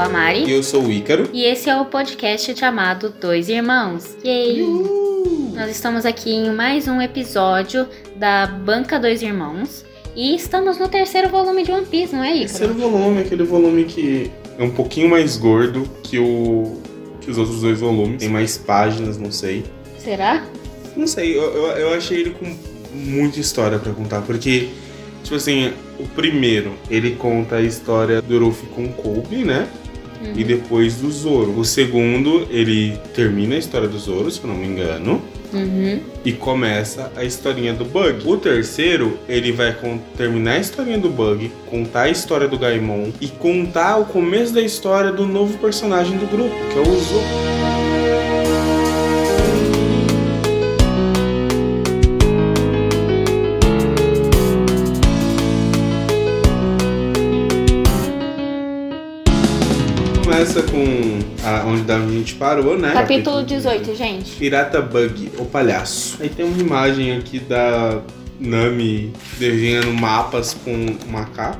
sou 0.00 0.06
a 0.06 0.08
Mari. 0.08 0.44
E 0.44 0.52
eu 0.52 0.62
sou 0.62 0.82
o 0.84 0.90
Ícaro. 0.90 1.28
E 1.32 1.44
esse 1.44 1.68
é 1.68 1.78
o 1.78 1.84
podcast 1.84 2.56
chamado 2.58 3.10
Dois 3.20 3.50
Irmãos. 3.50 4.16
Yay! 4.24 4.62
Uhul. 4.62 5.52
Nós 5.54 5.70
estamos 5.70 6.06
aqui 6.06 6.30
em 6.30 6.50
mais 6.54 6.88
um 6.88 7.02
episódio 7.02 7.86
da 8.16 8.46
Banca 8.46 8.98
Dois 8.98 9.20
Irmãos. 9.20 9.84
E 10.16 10.34
estamos 10.34 10.78
no 10.78 10.88
terceiro 10.88 11.28
volume 11.28 11.64
de 11.64 11.70
One 11.70 11.84
Piece, 11.84 12.14
não 12.14 12.24
é, 12.24 12.30
Ícaro? 12.30 12.48
Terceiro 12.48 12.74
volume, 12.74 13.20
aquele 13.20 13.42
volume 13.42 13.84
que 13.84 14.30
é 14.58 14.62
um 14.64 14.70
pouquinho 14.70 15.10
mais 15.10 15.36
gordo 15.36 15.86
que, 16.02 16.18
o, 16.18 16.80
que 17.20 17.30
os 17.30 17.36
outros 17.36 17.60
dois 17.60 17.80
volumes. 17.80 18.20
Tem 18.20 18.28
mais 18.30 18.56
páginas, 18.56 19.18
não 19.18 19.30
sei. 19.30 19.64
Será? 19.98 20.46
Não 20.96 21.06
sei, 21.06 21.36
eu, 21.36 21.42
eu, 21.42 21.66
eu 21.76 21.94
achei 21.94 22.20
ele 22.20 22.30
com 22.30 22.46
muita 22.94 23.38
história 23.38 23.78
pra 23.78 23.92
contar, 23.92 24.22
porque, 24.22 24.68
tipo 25.22 25.36
assim, 25.36 25.74
o 25.98 26.06
primeiro, 26.08 26.72
ele 26.90 27.16
conta 27.16 27.56
a 27.56 27.62
história 27.62 28.22
do 28.22 28.38
Luffy 28.38 28.66
com 28.70 28.84
o 28.86 28.92
Kobe, 28.94 29.44
né? 29.44 29.68
Uhum. 30.20 30.32
E 30.36 30.44
depois 30.44 30.96
do 30.96 31.10
Zoro. 31.10 31.58
O 31.58 31.64
segundo, 31.64 32.46
ele 32.50 32.98
termina 33.14 33.54
a 33.54 33.58
história 33.58 33.88
do 33.88 33.98
Zoro, 33.98 34.30
se 34.30 34.40
eu 34.42 34.48
não 34.48 34.56
me 34.56 34.66
engano. 34.66 35.22
Uhum. 35.52 35.98
e 36.24 36.32
começa 36.32 37.10
a 37.16 37.24
historinha 37.24 37.72
do 37.72 37.84
Bug. 37.84 38.22
O 38.24 38.36
terceiro, 38.36 39.18
ele 39.28 39.50
vai 39.50 39.76
terminar 40.16 40.52
a 40.52 40.58
historinha 40.58 40.96
do 40.96 41.08
Bug, 41.08 41.50
contar 41.66 42.02
a 42.02 42.08
história 42.08 42.46
do 42.46 42.56
Gaimon 42.56 43.08
e 43.20 43.26
contar 43.26 43.96
o 43.96 44.04
começo 44.04 44.52
da 44.52 44.60
história 44.60 45.10
do 45.10 45.26
novo 45.26 45.58
personagem 45.58 46.16
do 46.18 46.26
grupo, 46.26 46.54
que 46.70 46.78
é 46.78 46.82
o 46.82 47.00
Zoro. 47.00 47.69
A, 61.50 61.64
onde 61.66 61.90
a 61.90 61.98
gente 61.98 62.34
parou, 62.34 62.78
né? 62.78 62.92
Capítulo 62.92 63.42
18, 63.42 63.94
gente. 63.96 64.36
Pirata 64.36 64.80
Bug, 64.80 65.32
o 65.38 65.44
palhaço. 65.44 66.18
Aí 66.20 66.28
tem 66.28 66.44
uma 66.44 66.58
imagem 66.58 67.16
aqui 67.16 67.38
da 67.38 68.00
Nami 68.38 69.12
desenhando 69.38 69.92
mapas 69.92 70.54
com 70.54 70.72
um 70.72 71.10
macaco, 71.10 71.58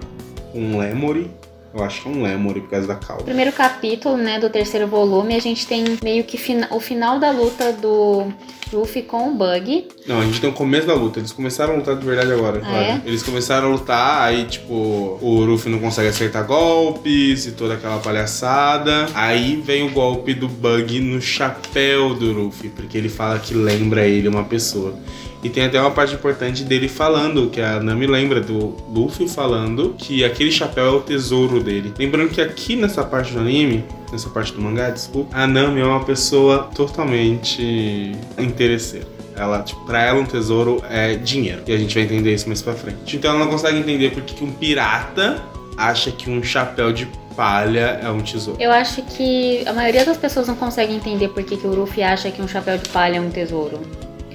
um 0.55 0.78
lemuri. 0.78 1.30
Eu 1.72 1.84
acho 1.84 2.02
que 2.02 2.08
é 2.08 2.10
um 2.12 2.22
lemuri 2.22 2.60
por 2.62 2.70
causa 2.70 2.86
da 2.88 2.96
cauda. 2.96 3.22
Primeiro 3.22 3.52
capítulo, 3.52 4.16
né, 4.16 4.40
do 4.40 4.50
terceiro 4.50 4.88
volume, 4.88 5.36
a 5.36 5.40
gente 5.40 5.66
tem 5.66 5.84
meio 6.02 6.24
que 6.24 6.36
fina- 6.36 6.66
o 6.72 6.80
final 6.80 7.20
da 7.20 7.30
luta 7.30 7.72
do 7.72 8.26
Luffy 8.72 9.02
com 9.02 9.28
o 9.28 9.34
Bug. 9.34 9.86
Não, 10.06 10.20
a 10.20 10.24
gente 10.24 10.41
tem 10.41 10.50
o 10.50 10.52
começo 10.52 10.88
da 10.88 10.94
luta. 10.94 11.20
Eles 11.20 11.30
começaram 11.30 11.74
a 11.74 11.76
lutar 11.76 11.94
de 11.96 12.04
verdade 12.04 12.32
agora. 12.32 12.60
Ah, 12.64 12.82
é? 12.82 13.00
Eles 13.04 13.22
começaram 13.22 13.68
a 13.68 13.70
lutar, 13.70 14.22
aí 14.22 14.44
tipo, 14.46 14.74
o 15.22 15.44
Luffy 15.44 15.70
não 15.70 15.78
consegue 15.78 16.08
acertar 16.08 16.44
golpes 16.44 17.46
e 17.46 17.52
toda 17.52 17.74
aquela 17.74 17.98
palhaçada. 17.98 19.06
Aí 19.14 19.54
vem 19.64 19.84
o 19.86 19.91
golpe 19.91 20.34
do 20.34 20.48
Bug 20.48 20.98
no 20.98 21.20
chapéu 21.20 22.14
do 22.14 22.32
Luffy, 22.32 22.68
porque 22.68 22.98
ele 22.98 23.08
fala 23.08 23.38
que 23.38 23.54
lembra 23.54 24.06
ele 24.06 24.26
uma 24.28 24.42
pessoa. 24.44 24.94
E 25.42 25.48
tem 25.48 25.64
até 25.64 25.80
uma 25.80 25.91
parte 25.91 26.14
importante 26.14 26.64
dele 26.64 26.88
falando, 26.88 27.48
que 27.48 27.60
a 27.60 27.80
Nami 27.80 28.06
lembra 28.06 28.41
do 28.41 28.77
Luffy 28.92 29.28
falando 29.28 29.94
que 29.97 30.22
aquele 30.24 30.52
chapéu 30.52 30.84
é 30.84 30.91
o 30.91 31.00
tesouro 31.00 31.62
dele. 31.62 31.94
Lembrando 31.98 32.30
que 32.30 32.41
aqui 32.41 32.77
nessa 32.77 33.02
parte 33.02 33.32
do 33.32 33.41
anime, 33.41 33.84
nessa 34.12 34.28
parte 34.28 34.52
do 34.52 34.60
mangá, 34.60 34.91
desculpa, 34.91 35.36
a 35.36 35.47
Nami 35.47 35.80
é 35.80 35.84
uma 35.84 36.05
pessoa 36.05 36.70
totalmente 36.74 38.12
interesseira. 38.38 39.06
Ela, 39.34 39.62
tipo, 39.62 39.82
pra 39.87 40.03
ela 40.03 40.20
um 40.20 40.26
tesouro 40.26 40.82
é 40.91 41.15
dinheiro. 41.15 41.62
E 41.66 41.72
a 41.72 41.78
gente 41.78 41.94
vai 41.94 42.04
entender 42.04 42.34
isso 42.34 42.47
mais 42.47 42.60
pra 42.60 42.75
frente. 42.75 43.16
Então 43.16 43.31
ela 43.31 43.41
não 43.41 43.50
consegue 43.50 43.78
entender 43.78 44.10
porque 44.10 44.34
que 44.34 44.44
um 44.44 44.53
pirata 44.53 45.42
acha 45.78 46.10
que 46.10 46.28
um 46.28 46.42
chapéu 46.42 46.92
de 46.92 47.09
palha 47.34 47.98
é 48.03 48.10
um 48.10 48.20
tesouro. 48.20 48.60
Eu 48.60 48.70
acho 48.70 49.00
que 49.03 49.66
a 49.66 49.72
maioria 49.72 50.04
das 50.04 50.19
pessoas 50.19 50.47
não 50.47 50.56
consegue 50.56 50.92
entender 50.92 51.28
por 51.28 51.42
que, 51.42 51.56
que 51.56 51.66
o 51.66 51.75
Luffy 51.75 52.03
acha 52.03 52.31
que 52.31 52.42
um 52.42 52.48
chapéu 52.48 52.76
de 52.76 52.91
palha 52.91 53.16
é 53.16 53.20
um 53.20 53.31
tesouro. 53.31 53.81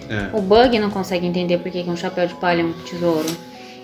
É. 0.10 0.36
O 0.36 0.42
Bug 0.42 0.78
não 0.80 0.90
consegue 0.90 1.26
entender 1.26 1.58
por 1.58 1.72
que, 1.72 1.84
um 1.88 1.96
chapéu 1.96 2.28
de 2.28 2.36
palha 2.36 2.62
é 2.62 2.66
um 2.66 2.74
tesouro. 2.74 3.28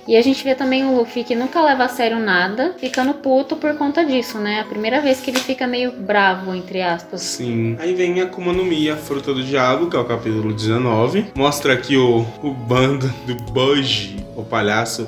E 0.08 0.18
a 0.18 0.22
gente 0.22 0.44
vê 0.44 0.56
também 0.56 0.84
o 0.84 0.98
Luffy 0.98 1.24
que 1.24 1.36
nunca 1.36 1.62
leva 1.62 1.86
a 1.86 1.88
sério 1.88 2.20
nada, 2.20 2.74
ficando 2.78 3.14
puto 3.14 3.56
por 3.56 3.76
conta 3.76 4.04
disso, 4.04 4.40
né? 4.40 4.60
A 4.60 4.64
primeira 4.64 5.00
vez 5.00 5.22
que 5.22 5.30
ele 5.30 5.40
fica 5.40 5.68
meio 5.68 5.92
bravo, 5.92 6.56
entre 6.56 6.82
aspas. 6.82 7.22
Sim. 7.22 7.76
Aí 7.80 7.94
vem 7.94 8.20
a 8.20 8.24
Akuma 8.24 8.52
no 8.52 8.66
Mi, 8.66 8.90
a 8.90 8.98
fruta 8.98 9.34
do 9.34 9.44
diabo, 9.44 9.90
que 9.90 9.96
é 9.96 10.00
o 10.00 10.06
capítulo 10.06 10.52
19. 10.52 11.28
Mostra 11.36 11.74
aqui 11.74 11.98
o, 11.98 12.26
o 12.42 12.52
bando 12.52 13.08
do 13.28 13.36
Bug, 13.52 14.18
o 14.36 14.44
palhaço. 14.44 15.08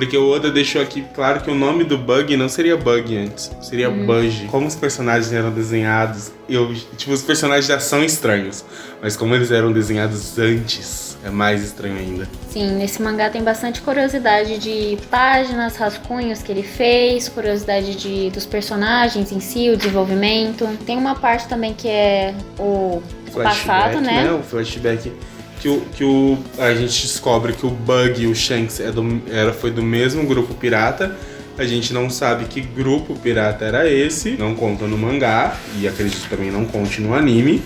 Porque 0.00 0.16
o 0.16 0.30
Oda 0.30 0.50
deixou 0.50 0.80
aqui 0.80 1.04
claro 1.14 1.42
que 1.42 1.50
o 1.50 1.54
nome 1.54 1.84
do 1.84 1.98
Bug 1.98 2.34
não 2.34 2.48
seria 2.48 2.74
Bug 2.74 3.14
antes, 3.14 3.50
seria 3.60 3.90
Bug. 3.90 4.46
Como 4.46 4.66
os 4.66 4.74
personagens 4.74 5.30
eram 5.30 5.50
desenhados, 5.50 6.32
eu, 6.48 6.74
tipo, 6.96 7.12
os 7.12 7.20
personagens 7.20 7.66
já 7.66 7.78
são 7.78 8.02
estranhos. 8.02 8.64
Mas 9.02 9.14
como 9.14 9.34
eles 9.34 9.50
eram 9.50 9.70
desenhados 9.70 10.38
antes, 10.38 11.18
é 11.22 11.28
mais 11.28 11.62
estranho 11.62 11.98
ainda. 11.98 12.26
Sim, 12.48 12.78
nesse 12.78 13.02
mangá 13.02 13.28
tem 13.28 13.44
bastante 13.44 13.82
curiosidade 13.82 14.56
de 14.56 14.96
páginas, 15.10 15.76
rascunhos 15.76 16.42
que 16.42 16.50
ele 16.50 16.62
fez, 16.62 17.28
curiosidade 17.28 17.94
de, 17.94 18.30
dos 18.30 18.46
personagens 18.46 19.30
em 19.30 19.38
si, 19.38 19.68
o 19.68 19.76
desenvolvimento. 19.76 20.66
Tem 20.86 20.96
uma 20.96 21.14
parte 21.14 21.46
também 21.46 21.74
que 21.74 21.88
é 21.88 22.34
o 22.58 23.02
passado, 23.34 24.00
né? 24.00 24.32
O 24.32 24.42
flashback 24.42 25.12
que 25.60 25.68
o, 25.68 25.80
que 25.94 26.02
o 26.04 26.38
a 26.58 26.74
gente 26.74 27.02
descobre 27.02 27.52
que 27.52 27.66
o 27.66 27.70
Bug 27.70 28.22
e 28.22 28.26
o 28.26 28.34
Shanks 28.34 28.80
é 28.80 28.90
do, 28.90 29.22
era 29.30 29.52
foi 29.52 29.70
do 29.70 29.82
mesmo 29.82 30.24
grupo 30.26 30.54
pirata. 30.54 31.16
A 31.58 31.64
gente 31.64 31.92
não 31.92 32.08
sabe 32.08 32.46
que 32.46 32.60
grupo 32.62 33.14
pirata 33.16 33.64
era 33.66 33.88
esse, 33.88 34.30
não 34.30 34.54
conta 34.54 34.86
no 34.86 34.96
mangá 34.96 35.56
e 35.78 35.86
acredito 35.86 36.22
que 36.22 36.30
também 36.30 36.50
não 36.50 36.64
conte 36.64 37.02
no 37.02 37.12
anime. 37.14 37.62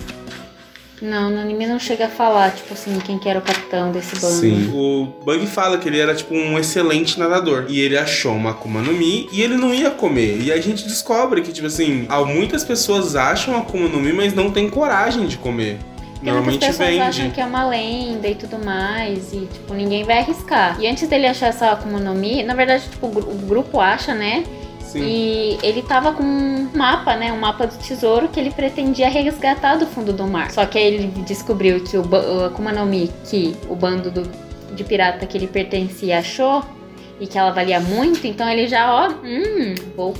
Não, 1.01 1.29
no 1.29 1.39
anime 1.39 1.67
não 1.67 1.77
chega 1.77 2.05
a 2.05 2.09
falar, 2.09 2.51
tipo 2.51 2.73
assim, 2.73 2.97
quem 2.99 3.19
que 3.19 3.27
era 3.27 3.39
o 3.39 3.41
capitão 3.41 3.91
desse 3.91 4.15
bando. 4.19 4.33
Sim. 4.33 4.69
O 4.73 5.05
Bug 5.25 5.45
fala 5.45 5.77
que 5.77 5.87
ele 5.89 5.99
era 5.99 6.15
tipo 6.15 6.33
um 6.33 6.57
excelente 6.57 7.19
nadador 7.19 7.65
e 7.69 7.79
ele 7.79 7.97
achou 7.97 8.33
uma 8.33 8.51
Akuma 8.51 8.81
no 8.81 8.93
Mi 8.93 9.27
e 9.31 9.41
ele 9.41 9.55
não 9.55 9.73
ia 9.73 9.91
comer. 9.91 10.41
E 10.41 10.51
a 10.51 10.59
gente 10.59 10.83
descobre 10.85 11.41
que 11.41 11.51
tipo 11.51 11.67
assim, 11.67 12.05
há- 12.09 12.23
muitas 12.23 12.63
pessoas 12.63 13.15
acham 13.15 13.55
a 13.55 13.59
Akuma 13.59 13.87
no 13.87 13.99
Mi, 13.99 14.13
mas 14.13 14.33
não 14.33 14.49
tem 14.49 14.69
coragem 14.69 15.27
de 15.27 15.37
comer. 15.37 15.77
Porque 16.15 16.31
muitas 16.31 16.69
pessoas 16.69 16.89
vende. 16.89 17.01
acham 17.01 17.29
que 17.29 17.41
é 17.41 17.45
uma 17.45 17.67
lenda 17.67 18.27
e 18.27 18.35
tudo 18.35 18.57
mais, 18.63 19.31
e 19.33 19.41
tipo, 19.51 19.73
ninguém 19.73 20.03
vai 20.03 20.19
arriscar. 20.19 20.77
E 20.79 20.87
antes 20.87 21.07
dele 21.07 21.27
achar 21.27 21.47
essa 21.47 21.71
Akuma 21.71 21.99
no 21.99 22.13
Mi, 22.15 22.41
na 22.43 22.53
verdade, 22.53 22.83
tipo, 22.89 23.07
o 23.07 23.09
gru- 23.09 23.29
o 23.29 23.35
grupo 23.45 23.79
acha, 23.79 24.13
né? 24.13 24.43
Sim. 24.79 25.03
E 25.03 25.57
ele 25.61 25.81
tava 25.81 26.13
com 26.13 26.23
um 26.23 26.69
mapa, 26.73 27.15
né? 27.15 27.31
Um 27.33 27.39
mapa 27.39 27.67
do 27.67 27.75
tesouro 27.77 28.29
que 28.29 28.39
ele 28.39 28.49
pretendia 28.51 29.09
resgatar 29.09 29.75
do 29.75 29.85
fundo 29.85 30.13
do 30.13 30.25
mar. 30.25 30.51
Só 30.51 30.65
que 30.65 30.77
aí 30.77 30.85
ele 30.85 31.07
descobriu 31.25 31.81
que 31.83 31.97
o, 31.97 32.01
o 32.03 32.45
Akuma 32.45 32.71
no 32.71 32.85
Mi, 32.85 33.11
que 33.25 33.55
o 33.69 33.75
bando 33.75 34.09
do- 34.09 34.29
de 34.73 34.83
pirata 34.83 35.25
que 35.25 35.37
ele 35.37 35.47
pertencia 35.47 36.19
achou, 36.19 36.63
e 37.19 37.27
que 37.27 37.37
ela 37.37 37.51
valia 37.51 37.79
muito, 37.79 38.25
então 38.27 38.49
ele 38.49 38.67
já, 38.67 38.93
ó, 38.93 39.09
hum, 39.09 39.75
vou 39.95 40.13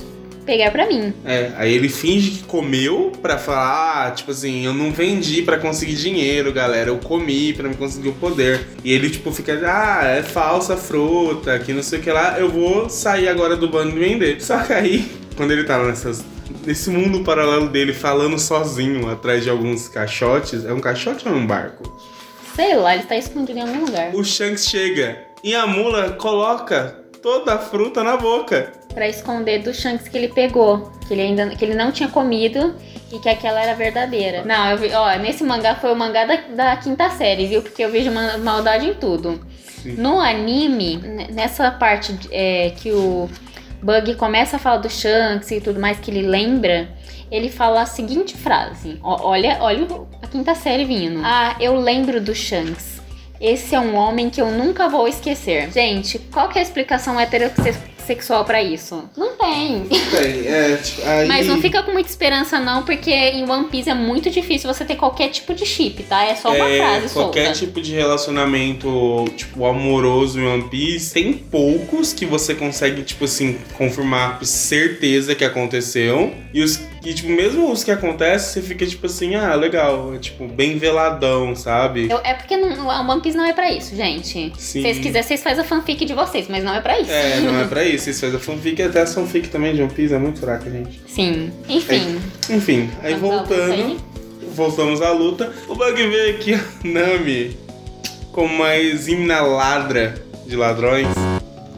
pegar 0.46 0.70
pra 0.70 0.86
mim. 0.86 1.12
É, 1.24 1.50
aí 1.56 1.74
ele 1.74 1.88
finge 1.88 2.30
que 2.30 2.44
comeu 2.44 3.12
pra 3.20 3.36
falar, 3.36 4.06
ah, 4.06 4.10
tipo 4.12 4.30
assim, 4.30 4.64
eu 4.64 4.72
não 4.72 4.92
vendi 4.92 5.42
pra 5.42 5.58
conseguir 5.58 5.94
dinheiro, 5.94 6.52
galera, 6.52 6.88
eu 6.88 6.98
comi 6.98 7.52
pra 7.52 7.68
me 7.68 7.74
conseguir 7.74 8.08
o 8.08 8.14
poder. 8.14 8.66
E 8.84 8.92
ele, 8.92 9.10
tipo, 9.10 9.32
fica, 9.32 9.60
ah, 9.64 10.06
é 10.06 10.22
falsa 10.22 10.76
fruta, 10.76 11.58
que 11.58 11.72
não 11.72 11.82
sei 11.82 11.98
o 11.98 12.02
que 12.02 12.10
lá, 12.10 12.38
eu 12.38 12.48
vou 12.48 12.88
sair 12.88 13.28
agora 13.28 13.56
do 13.56 13.68
bando 13.68 13.96
e 13.96 13.98
vender. 13.98 14.40
Só 14.42 14.58
que 14.58 14.72
aí, 14.72 15.10
quando 15.36 15.50
ele 15.50 15.64
tava 15.64 15.88
nessas, 15.88 16.24
nesse 16.64 16.88
mundo 16.88 17.24
paralelo 17.24 17.68
dele, 17.68 17.92
falando 17.92 18.38
sozinho 18.38 19.10
atrás 19.10 19.42
de 19.42 19.50
alguns 19.50 19.88
caixotes, 19.88 20.64
é 20.64 20.72
um 20.72 20.80
caixote 20.80 21.28
ou 21.28 21.34
é 21.34 21.36
um 21.36 21.46
barco? 21.46 22.00
Sei 22.54 22.74
lá, 22.74 22.94
ele 22.94 23.04
tá 23.04 23.16
escondido 23.16 23.58
em 23.58 23.62
algum 23.62 23.84
lugar. 23.84 24.14
O 24.14 24.24
Shanks 24.24 24.66
chega 24.66 25.18
e 25.44 25.54
a 25.54 25.66
mula 25.66 26.12
coloca 26.12 27.04
toda 27.20 27.54
a 27.54 27.58
fruta 27.58 28.02
na 28.02 28.16
boca. 28.16 28.72
Pra 28.96 29.06
esconder 29.06 29.58
do 29.58 29.74
Shanks 29.74 30.08
que 30.08 30.16
ele 30.16 30.28
pegou. 30.28 30.90
Que 31.06 31.12
ele 31.12 31.20
ainda 31.20 31.50
que 31.50 31.62
ele 31.62 31.74
não 31.74 31.92
tinha 31.92 32.08
comido 32.08 32.74
e 33.12 33.18
que 33.18 33.28
aquela 33.28 33.60
era 33.60 33.74
verdadeira. 33.74 34.42
Não, 34.42 34.70
eu 34.70 34.78
vi, 34.78 34.90
ó, 34.94 35.14
nesse 35.18 35.44
mangá 35.44 35.74
foi 35.74 35.92
o 35.92 35.94
mangá 35.94 36.24
da, 36.24 36.36
da 36.48 36.76
quinta 36.78 37.10
série, 37.10 37.46
viu? 37.46 37.60
Porque 37.60 37.84
eu 37.84 37.90
vejo 37.90 38.10
ma- 38.10 38.38
maldade 38.38 38.86
em 38.86 38.94
tudo. 38.94 39.38
Sim. 39.82 39.96
No 39.98 40.18
anime, 40.18 40.96
nessa 41.30 41.70
parte 41.70 42.18
é, 42.32 42.72
que 42.74 42.90
o 42.90 43.28
Bug 43.82 44.14
começa 44.14 44.56
a 44.56 44.58
falar 44.58 44.78
do 44.78 44.88
Shanks 44.88 45.50
e 45.50 45.60
tudo 45.60 45.78
mais 45.78 46.00
que 46.00 46.10
ele 46.10 46.26
lembra, 46.26 46.88
ele 47.30 47.50
fala 47.50 47.82
a 47.82 47.86
seguinte 47.86 48.34
frase: 48.34 48.98
ó, 49.02 49.28
Olha, 49.28 49.58
olha 49.60 49.86
a 50.22 50.26
quinta 50.26 50.54
série 50.54 50.86
vindo. 50.86 51.20
Ah, 51.22 51.54
eu 51.60 51.76
lembro 51.78 52.18
do 52.18 52.34
Shanks. 52.34 52.96
Esse 53.38 53.74
é 53.74 53.78
um 53.78 53.94
homem 53.94 54.30
que 54.30 54.40
eu 54.40 54.50
nunca 54.50 54.88
vou 54.88 55.06
esquecer. 55.06 55.70
Gente, 55.70 56.18
qual 56.18 56.48
que 56.48 56.58
é 56.58 56.62
a 56.62 56.64
explicação 56.64 57.20
heterosse- 57.20 57.74
sexual 58.06 58.44
pra 58.44 58.62
isso. 58.62 59.04
Não 59.16 59.36
tem. 59.36 59.84
Tem, 59.84 60.46
é, 60.46 60.76
tipo, 60.82 61.02
aí... 61.06 61.28
Mas 61.28 61.46
não 61.46 61.60
fica 61.60 61.82
com 61.82 61.92
muita 61.92 62.08
esperança, 62.08 62.58
não, 62.58 62.82
porque 62.82 63.10
em 63.12 63.48
One 63.48 63.68
Piece 63.68 63.90
é 63.90 63.94
muito 63.94 64.30
difícil 64.30 64.72
você 64.72 64.84
ter 64.84 64.96
qualquer 64.96 65.28
tipo 65.28 65.54
de 65.54 65.66
chip, 65.66 66.02
tá? 66.04 66.24
É 66.24 66.34
só 66.34 66.52
uma 66.54 66.68
É, 66.68 66.78
frase 66.78 67.12
qualquer 67.14 67.46
solta. 67.46 67.58
tipo 67.60 67.80
de 67.80 67.92
relacionamento, 67.92 69.24
tipo, 69.36 69.64
amoroso 69.66 70.38
em 70.38 70.46
One 70.46 70.68
Piece, 70.68 71.12
tem 71.12 71.32
poucos 71.32 72.12
que 72.12 72.24
você 72.24 72.54
consegue, 72.54 73.02
tipo 73.02 73.24
assim, 73.24 73.58
confirmar 73.76 74.38
com 74.38 74.44
certeza 74.44 75.34
que 75.34 75.44
aconteceu. 75.44 76.32
E 76.52 76.62
os 76.62 76.80
e, 77.08 77.14
tipo, 77.14 77.28
mesmo 77.30 77.70
os 77.70 77.84
que 77.84 77.90
acontecem, 77.90 78.52
você 78.60 78.62
fica, 78.68 78.84
tipo 78.84 79.06
assim, 79.06 79.34
ah, 79.36 79.54
legal, 79.54 80.12
é, 80.14 80.18
tipo, 80.18 80.46
bem 80.48 80.76
veladão, 80.76 81.54
sabe? 81.54 82.08
Eu- 82.10 82.20
é 82.24 82.34
porque 82.34 82.56
não, 82.56 82.90
a 82.90 83.00
One 83.00 83.20
Piece 83.20 83.36
não 83.36 83.44
é 83.44 83.52
pra 83.52 83.70
isso, 83.70 83.94
gente. 83.94 84.26
Sim. 84.26 84.52
Se 84.56 84.80
vocês 84.82 84.98
quiserem, 84.98 85.22
vocês 85.22 85.42
fazem 85.42 85.60
a 85.62 85.64
fanfic 85.64 86.04
de 86.04 86.12
vocês, 86.14 86.46
mas 86.48 86.64
não 86.64 86.74
é 86.74 86.80
pra 86.80 86.98
isso. 87.00 87.10
É, 87.10 87.40
não 87.40 87.60
é 87.60 87.64
pra 87.64 87.84
isso. 87.84 88.04
Vocês 88.04 88.20
fazem 88.20 88.36
a 88.36 88.40
fanfic, 88.40 88.82
até 88.82 89.02
a 89.02 89.06
fanfic 89.06 89.48
também 89.48 89.74
de 89.74 89.82
One 89.82 89.92
Piece 89.92 90.14
é 90.14 90.18
muito 90.18 90.40
fraca, 90.40 90.68
gente. 90.70 91.00
Sim. 91.06 91.52
Enfim. 91.68 92.18
Enfim, 92.50 92.90
aí 93.02 93.14
Vamos 93.14 93.36
voltando, 93.36 93.72
aí. 93.72 93.96
voltamos 94.54 95.00
à 95.02 95.10
luta. 95.12 95.52
O 95.68 95.74
Bug 95.74 96.08
vê 96.08 96.32
que 96.34 96.54
a 96.54 96.60
Nami, 96.82 97.56
como 98.32 98.52
uma 98.52 98.76
exímia 98.76 99.40
ladra 99.40 100.14
de 100.46 100.56
ladrões, 100.56 101.06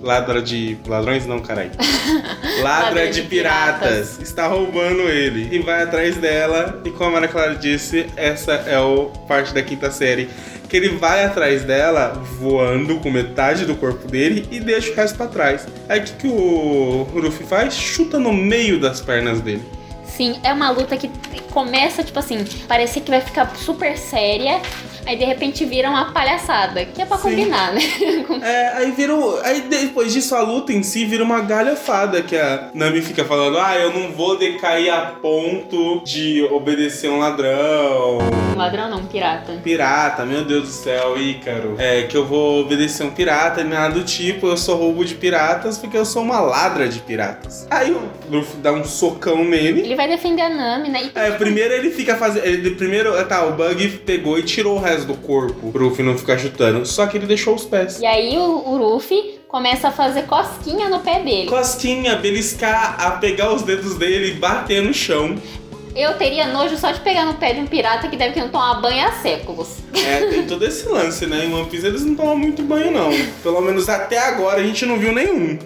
ladra 0.03 0.41
de. 0.41 0.79
ladrões 0.87 1.27
não, 1.27 1.41
caralho. 1.41 1.71
Ladra 2.63 3.09
de 3.09 3.19
de 3.23 3.29
piratas, 3.29 4.19
está 4.21 4.47
roubando 4.47 5.03
ele 5.03 5.55
e 5.55 5.59
vai 5.61 5.83
atrás 5.83 6.17
dela. 6.17 6.81
E 6.85 6.91
como 6.91 7.15
a 7.15 7.19
Ana 7.19 7.29
Clara 7.29 7.55
disse, 7.55 8.07
essa 8.17 8.53
é 8.53 8.79
o 8.79 9.07
parte 9.27 9.53
da 9.53 9.63
quinta 9.63 9.91
série. 9.91 10.29
Que 10.69 10.77
ele 10.77 10.91
vai 10.91 11.25
atrás 11.25 11.65
dela 11.65 12.13
voando 12.39 12.99
com 12.99 13.11
metade 13.11 13.65
do 13.65 13.75
corpo 13.75 14.07
dele 14.07 14.47
e 14.51 14.61
deixa 14.61 14.93
o 14.93 14.95
resto 14.95 15.17
pra 15.17 15.27
trás. 15.27 15.67
Aí 15.89 16.01
o 16.01 16.03
que, 16.03 16.13
que 16.13 16.29
o 16.29 17.07
Luffy 17.15 17.47
faz? 17.47 17.75
Chuta 17.75 18.19
no 18.19 18.33
meio 18.33 18.79
das 18.79 19.01
pernas 19.01 19.41
dele. 19.41 19.63
Sim, 20.05 20.39
é 20.43 20.53
uma 20.53 20.71
luta 20.71 20.97
que 20.97 21.11
começa, 21.53 22.03
tipo 22.03 22.19
assim, 22.19 22.45
parecia 22.67 23.01
que 23.01 23.11
vai 23.11 23.21
ficar 23.21 23.55
super 23.57 23.97
séria, 23.97 24.61
aí 25.09 25.17
de 25.17 25.25
repente 25.25 25.65
vira 25.65 25.89
uma 25.89 26.13
palhaçada, 26.13 26.85
que 26.85 27.01
é 27.03 27.07
pra 27.07 27.17
Sim. 27.17 27.23
combinar, 27.31 27.73
né? 27.73 27.81
É, 28.43 28.69
aí 28.77 28.91
vira. 28.93 29.15
um- 29.15 29.39
Aí 29.43 29.63
depois 29.63 30.13
disso 30.13 30.35
a 30.35 30.41
luta 30.43 30.73
em 30.73 30.83
si 30.83 31.05
vira 31.05 31.25
uma 31.25 31.41
galhofada 31.41 32.23
que 32.23 32.37
a 32.37 32.69
Nami 32.75 33.01
fica 33.03 33.25
falando: 33.25 33.59
ah, 33.59 33.77
eu 33.77 33.93
não 33.93 34.13
vou 34.13 34.37
decair 34.39 34.93
a 34.93 35.01
ponto 35.07 36.03
de 36.05 36.43
obedecer 36.51 37.09
um 37.11 37.19
ladrão. 37.19 38.19
Um 38.55 38.59
ladrão 38.59 38.89
não, 38.91 38.99
um 38.99 39.07
pirata. 39.07 39.53
Pirata, 39.63 40.25
meu 40.25 40.45
Deus 40.45 40.63
do 40.65 40.69
céu, 40.69 41.21
Ícaro. 41.21 41.77
É, 41.79 42.03
que 42.03 42.17
eu 42.17 42.25
vou 42.27 42.61
obedecer 42.63 43.05
um 43.05 43.11
pirata, 43.11 43.63
nada 43.65 43.95
do 43.95 44.05
tipo, 44.05 44.47
eu 44.47 44.57
sou 44.57 44.77
roubo 44.77 45.05
de 45.05 45.15
piratas 45.15 45.79
porque 45.79 45.97
eu 45.97 46.05
sou 46.05 46.23
uma 46.23 46.41
ladra 46.41 46.89
de 46.89 46.99
piratas. 47.01 47.67
Aí 47.71 47.91
o 47.93 48.01
Luffy 48.31 48.57
dá 48.61 48.73
um 48.73 48.85
socão 48.85 49.45
nele. 49.45 49.81
Ele 49.81 49.97
vai 49.97 50.09
defender 50.09 50.43
a 50.43 50.49
Nami, 50.51 50.89
né? 50.89 51.03
E 51.15 51.19
É, 51.19 51.31
primeiro 51.33 51.73
ele 51.75 51.91
fica 51.91 52.17
fazendo. 52.17 52.77
Primeiro, 52.77 53.13
tá, 53.27 53.45
o 53.45 53.53
Bug 53.53 53.89
pegou 54.05 54.39
e 54.39 54.43
tirou 54.43 54.77
o 54.77 54.81
resto 54.81 54.98
do 55.05 55.15
corpo 55.15 55.73
pro 55.73 55.85
Luffy 55.89 56.05
não 56.05 56.17
ficar 56.17 56.39
chutando. 56.39 56.85
Só 56.87 57.07
que 57.07 57.17
ele 57.17 57.27
deixou 57.27 57.55
os 57.55 57.65
pés. 57.65 58.01
E 58.01 58.07
aí 58.07 58.37
o, 58.37 58.69
o 58.69 58.77
Luffy 58.77 59.41
começa 59.49 59.89
a 59.89 59.91
fazer 59.91 60.23
cosquinha 60.23 60.89
no 60.89 61.01
pé 61.01 61.21
dele. 61.21 61.49
Costinha, 61.49 62.17
beliscar, 62.17 62.97
a 63.01 63.13
pegar 63.13 63.53
os 63.53 63.63
dedos 63.63 63.97
dele 63.97 64.33
e 64.33 64.35
bater 64.35 64.83
no 64.83 64.93
chão. 64.93 65.37
Eu 65.97 66.15
teria 66.17 66.47
nojo 66.47 66.77
só 66.77 66.93
de 66.93 67.01
pegar 67.01 67.25
no 67.25 67.35
pé 67.35 67.55
de 67.55 67.61
um 67.61 67.67
pirata 67.67 68.07
que 68.09 68.17
deve 68.17 68.35
que 68.35 68.41
não 68.41 68.51
tomar 68.51 68.81
banho 68.81 69.05
há 69.05 69.13
séculos. 69.13 69.79
É, 69.93 70.27
tem 70.27 70.47
todo 70.47 70.65
esse 70.65 70.89
lance, 70.89 71.27
né? 71.27 71.47
Em 71.47 71.53
One 71.53 71.69
Piece 71.69 71.87
eles 71.87 72.05
não 72.05 72.15
tomam 72.15 72.37
muito 72.37 72.63
banho, 72.63 72.93
não. 72.93 73.11
Pelo 73.43 73.61
menos 73.61 73.89
até 73.89 74.19
agora 74.19 74.61
a 74.61 74.63
gente 74.63 74.87
não 74.87 74.99
viu 74.99 75.13
nenhum. 75.13 75.59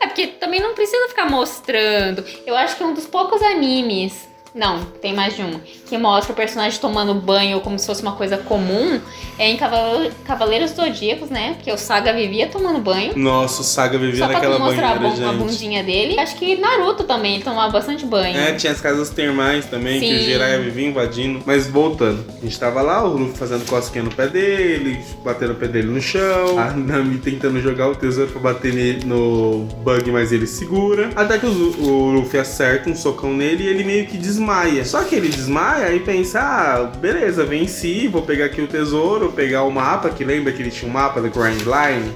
É 0.00 0.06
porque 0.06 0.28
também 0.28 0.60
não 0.60 0.74
precisa 0.74 1.08
ficar 1.08 1.28
mostrando. 1.28 2.24
Eu 2.46 2.56
acho 2.56 2.76
que 2.76 2.82
é 2.82 2.86
um 2.86 2.94
dos 2.94 3.06
poucos 3.06 3.42
animes. 3.42 4.29
Não, 4.54 4.80
tem 5.00 5.14
mais 5.14 5.36
de 5.36 5.42
um. 5.42 5.60
Que 5.88 5.96
mostra 5.96 6.32
o 6.32 6.36
personagem 6.36 6.78
tomando 6.80 7.14
banho 7.14 7.60
como 7.60 7.78
se 7.78 7.86
fosse 7.86 8.02
uma 8.02 8.12
coisa 8.12 8.36
comum. 8.36 9.00
É 9.38 9.48
em 9.48 9.56
Cavale- 9.56 10.10
Cavaleiros 10.24 10.72
Zodíacos, 10.72 11.30
né? 11.30 11.54
Porque 11.54 11.70
o 11.72 11.78
Saga 11.78 12.12
vivia 12.12 12.48
tomando 12.48 12.80
banho. 12.80 13.16
Nossa, 13.16 13.60
o 13.60 13.64
Saga 13.64 13.96
vivia 13.96 14.18
Só 14.18 14.26
pra 14.26 14.34
naquela 14.34 14.58
mostrar 14.58 14.90
a, 14.90 14.94
banheira, 14.96 15.16
bun- 15.22 15.28
a 15.28 15.32
bundinha 15.32 15.84
dele. 15.84 16.18
Acho 16.18 16.34
que 16.36 16.56
Naruto 16.56 17.04
também 17.04 17.36
ele 17.36 17.44
tomava 17.44 17.70
bastante 17.72 18.04
banho. 18.04 18.36
É, 18.36 18.52
tinha 18.54 18.72
as 18.72 18.80
casas 18.80 19.08
termais 19.10 19.66
também, 19.66 20.00
que 20.00 20.06
o 20.14 20.18
Sim. 20.18 20.24
Jiraiya 20.24 20.58
vivia 20.60 20.88
invadindo. 20.88 21.40
Mas 21.46 21.68
voltando, 21.68 22.24
a 22.40 22.44
gente 22.44 22.58
tava 22.58 22.82
lá, 22.82 23.04
o 23.04 23.16
Luffy 23.16 23.36
fazendo 23.38 23.64
cosquinha 23.66 24.02
no 24.04 24.10
pé 24.10 24.26
dele, 24.26 24.98
batendo 25.24 25.52
o 25.52 25.56
pé 25.56 25.68
dele 25.68 25.88
no 25.88 26.00
chão, 26.02 26.58
a 26.58 26.72
Nami 26.72 27.18
tentando 27.18 27.60
jogar 27.60 27.88
o 27.88 27.94
tesouro 27.94 28.32
pra 28.32 28.40
bater 28.52 29.04
no 29.06 29.64
bug, 29.84 30.10
mas 30.10 30.32
ele 30.32 30.46
segura. 30.46 31.08
Até 31.14 31.38
que 31.38 31.46
o 31.46 32.10
Luffy 32.10 32.38
acerta 32.40 32.90
um 32.90 32.96
socão 32.96 33.32
nele 33.32 33.62
e 33.62 33.66
ele 33.68 33.84
meio 33.84 34.06
que 34.06 34.18
desmaia. 34.18 34.39
Só 34.84 35.04
que 35.04 35.14
ele 35.14 35.28
desmaia 35.28 35.94
e 35.94 36.00
pensa, 36.00 36.40
ah, 36.40 36.84
beleza, 36.98 37.44
venci, 37.44 38.08
vou 38.08 38.22
pegar 38.22 38.46
aqui 38.46 38.60
o 38.60 38.66
tesouro, 38.66 39.32
pegar 39.32 39.62
o 39.64 39.70
mapa, 39.70 40.10
que 40.10 40.24
lembra 40.24 40.52
que 40.52 40.62
ele 40.62 40.70
tinha 40.70 40.90
um 40.90 40.92
mapa 40.92 41.20
do 41.20 41.30
Grand 41.30 41.58
Line? 41.58 42.12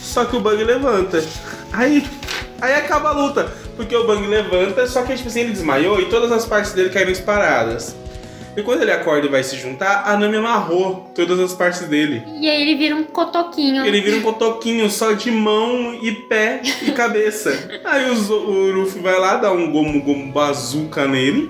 Só 0.00 0.24
que 0.24 0.36
o 0.36 0.40
Bug 0.40 0.62
levanta. 0.64 1.22
Aí, 1.72 2.06
aí 2.60 2.74
acaba 2.74 3.10
a 3.10 3.12
luta. 3.12 3.52
Porque 3.76 3.94
o 3.94 4.06
Bug 4.06 4.26
levanta, 4.26 4.86
só 4.86 5.02
que 5.02 5.14
tipo 5.14 5.28
assim, 5.28 5.40
ele 5.40 5.52
desmaiou 5.52 6.00
e 6.00 6.06
todas 6.06 6.32
as 6.32 6.44
partes 6.44 6.72
dele 6.72 6.90
caíram 6.90 7.12
disparadas. 7.12 7.94
E 8.58 8.62
quando 8.64 8.82
ele 8.82 8.90
acorda 8.90 9.24
e 9.24 9.30
vai 9.30 9.44
se 9.44 9.56
juntar, 9.56 10.02
a 10.04 10.16
Nami 10.16 10.36
amarrou 10.36 11.08
todas 11.14 11.38
as 11.38 11.54
partes 11.54 11.82
dele. 11.82 12.24
E 12.40 12.50
aí 12.50 12.60
ele 12.60 12.74
vira 12.74 12.96
um 12.96 13.04
cotoquinho. 13.04 13.86
Ele 13.86 14.00
vira 14.00 14.16
um 14.16 14.20
cotoquinho 14.20 14.90
só 14.90 15.12
de 15.12 15.30
mão 15.30 15.94
e 16.02 16.10
pé 16.10 16.60
e 16.82 16.90
cabeça. 16.90 17.52
Aí 17.86 18.10
o, 18.10 18.82
o 18.82 18.86
vai 19.00 19.16
lá, 19.16 19.36
dá 19.36 19.52
um 19.52 19.70
gomu 19.70 20.02
gomu 20.02 20.32
bazuca 20.32 21.06
nele. 21.06 21.48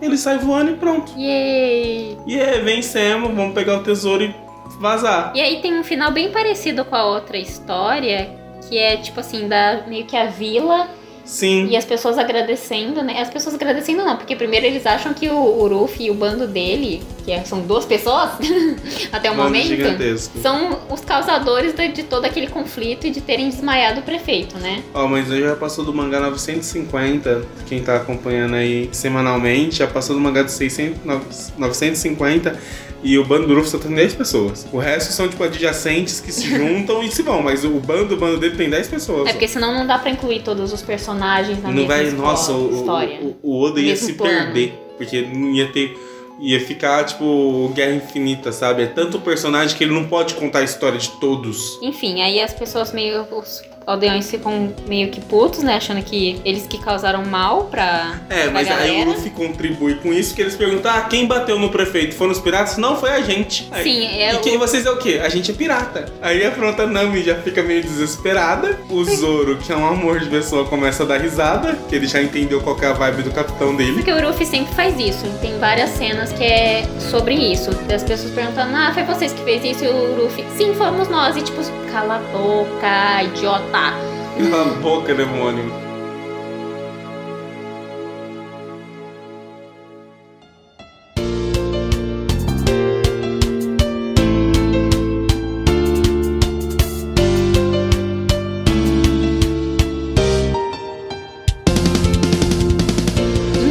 Ele 0.00 0.16
sai 0.16 0.38
voando 0.38 0.70
e 0.70 0.74
pronto. 0.74 1.12
Yay! 1.18 2.16
E 2.24 2.38
é, 2.38 2.60
vencemos, 2.60 3.34
vamos 3.34 3.52
pegar 3.52 3.78
o 3.78 3.82
tesouro 3.82 4.22
e 4.22 4.32
vazar. 4.78 5.32
E 5.34 5.40
aí 5.40 5.60
tem 5.60 5.74
um 5.74 5.82
final 5.82 6.12
bem 6.12 6.30
parecido 6.30 6.84
com 6.84 6.94
a 6.94 7.06
outra 7.06 7.38
história, 7.38 8.30
que 8.68 8.78
é 8.78 8.96
tipo 8.98 9.18
assim, 9.18 9.48
da 9.48 9.82
meio 9.88 10.06
que 10.06 10.16
a 10.16 10.26
vila 10.26 10.88
Sim. 11.30 11.68
e 11.70 11.76
as 11.76 11.84
pessoas 11.84 12.18
agradecendo, 12.18 13.02
né? 13.02 13.20
As 13.22 13.30
pessoas 13.30 13.54
agradecendo 13.54 14.04
não, 14.04 14.16
porque 14.16 14.34
primeiro 14.34 14.66
eles 14.66 14.84
acham 14.84 15.14
que 15.14 15.28
o, 15.28 15.34
o 15.36 15.68
Ruffy 15.68 16.06
e 16.06 16.10
o 16.10 16.14
bando 16.14 16.48
dele, 16.48 17.00
que 17.24 17.30
é- 17.30 17.44
são 17.44 17.60
duas 17.60 17.84
pessoas 17.84 18.30
até 19.12 19.30
o 19.30 19.34
Bando 19.34 19.44
momento, 19.44 19.68
gigantesco. 19.68 20.36
são 20.40 20.80
os 20.90 21.00
causadores 21.02 21.72
de, 21.72 21.86
de 21.88 22.02
todo 22.02 22.24
aquele 22.24 22.48
conflito 22.48 23.06
e 23.06 23.10
de 23.10 23.20
terem 23.20 23.48
desmaiado 23.48 24.00
o 24.00 24.02
prefeito, 24.02 24.58
né? 24.58 24.82
Ó, 24.92 25.06
mas 25.06 25.30
hoje 25.30 25.42
já 25.42 25.54
passou 25.54 25.84
do 25.84 25.94
mangá 25.94 26.18
950, 26.18 27.42
quem 27.66 27.80
tá 27.80 27.94
acompanhando 27.96 28.56
aí 28.56 28.88
semanalmente, 28.92 29.76
já 29.76 29.86
passou 29.86 30.16
do 30.16 30.20
mangá 30.20 30.42
de 30.42 30.50
600, 30.50 31.52
950 31.56 32.58
e 33.02 33.18
o 33.18 33.24
bando 33.24 33.46
do 33.46 33.54
Luffy 33.54 33.70
só 33.70 33.78
tem 33.78 33.94
10 33.94 34.14
pessoas. 34.14 34.66
O 34.72 34.78
resto 34.78 35.12
são, 35.12 35.28
tipo, 35.28 35.42
adjacentes 35.42 36.20
que 36.20 36.30
se 36.32 36.46
juntam 36.56 37.02
e 37.02 37.10
se 37.10 37.22
vão, 37.22 37.42
mas 37.42 37.64
o 37.64 37.70
bando, 37.80 38.14
o 38.14 38.18
bando 38.18 38.38
dele 38.38 38.56
tem 38.56 38.68
10 38.68 38.88
pessoas. 38.88 39.28
É 39.28 39.32
porque 39.32 39.48
senão 39.48 39.72
não 39.74 39.86
dá 39.86 39.98
pra 39.98 40.10
incluir 40.10 40.42
todos 40.42 40.72
os 40.72 40.82
personagens 40.82 41.58
na 41.62 41.68
não 41.68 41.74
mesma 41.76 41.88
vai, 41.88 42.04
esco- 42.06 42.20
nossa, 42.20 42.52
o, 42.52 42.74
história. 42.74 43.20
o, 43.22 43.36
o 43.42 43.62
Oda 43.62 43.80
ia 43.80 43.96
se 43.96 44.12
plano. 44.14 44.52
perder, 44.52 44.74
porque 44.98 45.22
não 45.22 45.50
ia 45.54 45.68
ter 45.72 45.96
ia 46.42 46.58
ficar 46.58 47.04
tipo 47.04 47.70
Guerra 47.74 47.94
Infinita, 47.96 48.50
sabe? 48.50 48.82
É 48.84 48.86
tanto 48.86 49.20
personagem 49.20 49.76
que 49.76 49.84
ele 49.84 49.92
não 49.92 50.06
pode 50.06 50.32
contar 50.32 50.60
a 50.60 50.62
história 50.64 50.98
de 50.98 51.10
todos. 51.20 51.78
Enfim, 51.82 52.22
aí 52.22 52.40
as 52.40 52.54
pessoas 52.54 52.92
meio. 52.94 53.26
Os 53.30 53.62
aldeões 53.86 54.30
ficam 54.30 54.72
meio 54.86 55.08
que 55.10 55.20
putos, 55.20 55.62
né? 55.62 55.74
Achando 55.76 56.02
que 56.02 56.40
eles 56.44 56.66
que 56.66 56.78
causaram 56.78 57.24
mal 57.24 57.64
pra, 57.64 58.20
É, 58.28 58.42
pra 58.44 58.50
mas 58.52 58.68
aí 58.70 58.88
galera. 58.88 59.10
o 59.10 59.12
Luffy 59.14 59.30
contribui 59.30 59.94
com 59.96 60.12
isso, 60.12 60.34
que 60.34 60.40
eles 60.42 60.54
perguntam, 60.54 60.92
ah, 60.92 61.00
quem 61.02 61.26
bateu 61.26 61.58
no 61.58 61.70
prefeito? 61.70 62.14
Foram 62.14 62.32
os 62.32 62.38
piratas? 62.38 62.76
Não, 62.76 62.96
foi 62.96 63.10
a 63.10 63.20
gente. 63.20 63.68
Aí, 63.70 63.82
Sim, 63.84 64.06
é 64.06 64.32
E 64.32 64.36
o- 64.36 64.40
quem 64.40 64.58
vocês 64.58 64.86
é 64.86 64.90
o 64.90 64.96
quê? 64.98 65.20
A 65.22 65.28
gente 65.28 65.50
é 65.50 65.54
pirata. 65.54 66.06
Aí 66.22 66.44
a 66.44 66.50
pronta 66.50 66.86
Nami 66.86 67.22
já 67.22 67.34
fica 67.36 67.62
meio 67.62 67.82
desesperada. 67.82 68.78
O 68.88 69.02
Zoro, 69.04 69.56
que 69.56 69.72
é 69.72 69.76
um 69.76 69.86
amor 69.86 70.20
de 70.20 70.26
pessoa, 70.28 70.64
começa 70.66 71.02
a 71.02 71.06
dar 71.06 71.18
risada, 71.20 71.76
que 71.88 71.94
ele 71.94 72.06
já 72.06 72.22
entendeu 72.22 72.60
qual 72.60 72.76
é 72.80 72.86
a 72.86 72.92
vibe 72.92 73.22
do 73.22 73.30
capitão 73.30 73.74
dele. 73.74 73.94
Porque 73.94 74.12
o 74.12 74.26
Ruffy 74.26 74.46
sempre 74.46 74.74
faz 74.74 74.98
isso. 74.98 75.24
Tem 75.40 75.58
várias 75.58 75.90
cenas 75.90 76.32
que 76.32 76.44
é 76.44 76.86
sobre 77.10 77.34
isso. 77.34 77.70
Das 77.88 78.02
pessoas 78.04 78.30
perguntando, 78.32 78.74
ah, 78.76 78.90
foi 78.94 79.02
vocês 79.04 79.32
que 79.32 79.42
fez 79.42 79.64
isso? 79.64 79.84
E 79.84 79.88
o 79.88 80.22
Ruffy, 80.22 80.44
sim, 80.56 80.74
fomos 80.74 81.08
nós. 81.08 81.36
E 81.36 81.42
tipo, 81.42 81.60
cala 81.90 82.16
a 82.16 82.18
boca, 82.36 83.22
idiota. 83.24 83.69
Cala 83.70 84.62
a 84.62 84.74
boca, 84.80 85.14
demônio. 85.14 85.64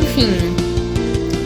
Enfim. 0.02 0.56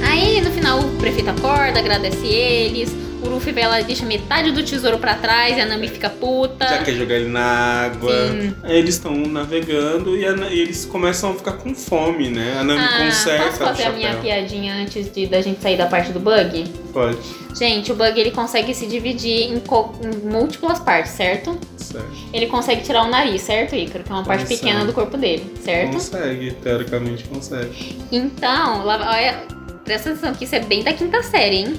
Aí 0.04 0.42
no 0.42 0.52
final 0.52 0.80
o 0.80 0.98
prefeito 0.98 1.32
acorda, 1.32 1.80
agradece 1.80 2.28
eles. 2.28 3.03
Luffy 3.44 3.52
vai 3.52 3.68
lá 3.68 3.82
e 3.82 3.84
deixa 3.84 4.06
metade 4.06 4.52
do 4.52 4.64
tesouro 4.64 4.98
pra 4.98 5.16
trás 5.16 5.58
e 5.58 5.60
a 5.60 5.66
Nami 5.66 5.90
fica 5.90 6.10
puta. 6.10 6.66
Já 6.66 6.82
quer 6.82 6.94
jogar 6.94 7.16
ele 7.16 7.28
na 7.30 7.44
água. 7.86 8.10
Sim. 8.32 8.56
Aí 8.64 8.78
eles 8.78 8.96
estão 8.96 9.14
navegando 9.14 10.16
e, 10.16 10.26
a 10.26 10.32
e 10.50 10.60
eles 10.62 10.86
começam 10.86 11.32
a 11.32 11.36
ficar 11.36 11.54
com 11.54 11.76
fome, 11.76 12.30
né? 12.30 12.56
A 12.58 12.64
Nami 12.64 12.80
Ah, 12.82 13.04
conserta 13.06 13.44
posso 13.46 13.58
fazer 13.58 13.84
a 13.84 13.90
minha 13.92 14.16
piadinha 14.16 14.76
antes 14.76 15.12
de, 15.12 15.28
da 15.28 15.42
gente 15.42 15.62
sair 15.62 15.78
da 15.78 15.88
parte 15.88 16.14
do 16.14 16.22
bug? 16.22 16.64
Pode. 16.94 17.18
Gente, 17.54 17.92
o 17.92 17.96
bug 17.96 18.18
ele 18.18 18.32
consegue 18.32 18.74
se 18.74 18.88
dividir 18.88 19.52
em, 19.52 19.56
em 19.56 20.30
múltiplas 20.32 20.80
partes, 20.80 21.12
certo? 21.12 21.60
Certo. 21.76 22.08
Ele 22.32 22.48
consegue 22.48 22.82
tirar 22.82 23.04
o 23.04 23.10
nariz, 23.10 23.42
certo, 23.42 23.76
Ícaro? 23.76 24.06
Que 24.06 24.12
é 24.12 24.16
uma 24.16 24.24
parte 24.24 24.44
Consegue. 24.44 24.62
pequena 24.62 24.86
do 24.86 24.94
corpo 24.94 25.18
dele, 25.18 25.54
certo? 25.62 25.92
Consegue, 25.94 26.52
teoricamente 26.64 27.26
consegue. 27.26 27.98
Então, 28.10 28.86
lá- 28.86 29.12
olha, 29.14 29.44
presta 29.84 30.12
atenção 30.12 30.34
que 30.34 30.46
isso 30.46 30.56
é 30.56 30.62
bem 30.62 30.82
da 30.82 30.94
quinta 30.94 31.22
série, 31.22 31.58
hein? 31.58 31.74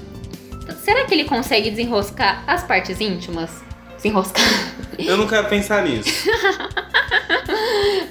Então, 0.64 0.76
Será 0.76 1.04
que 1.04 1.14
ele 1.14 1.24
consegue 1.24 1.70
desenroscar 1.70 2.42
as 2.46 2.64
partes 2.64 3.00
íntimas? 3.00 3.62
Desenroscar. 3.96 4.42
Eu 4.98 5.16
não 5.16 5.26
quero 5.26 5.48
pensar 5.48 5.84
nisso. 5.84 6.10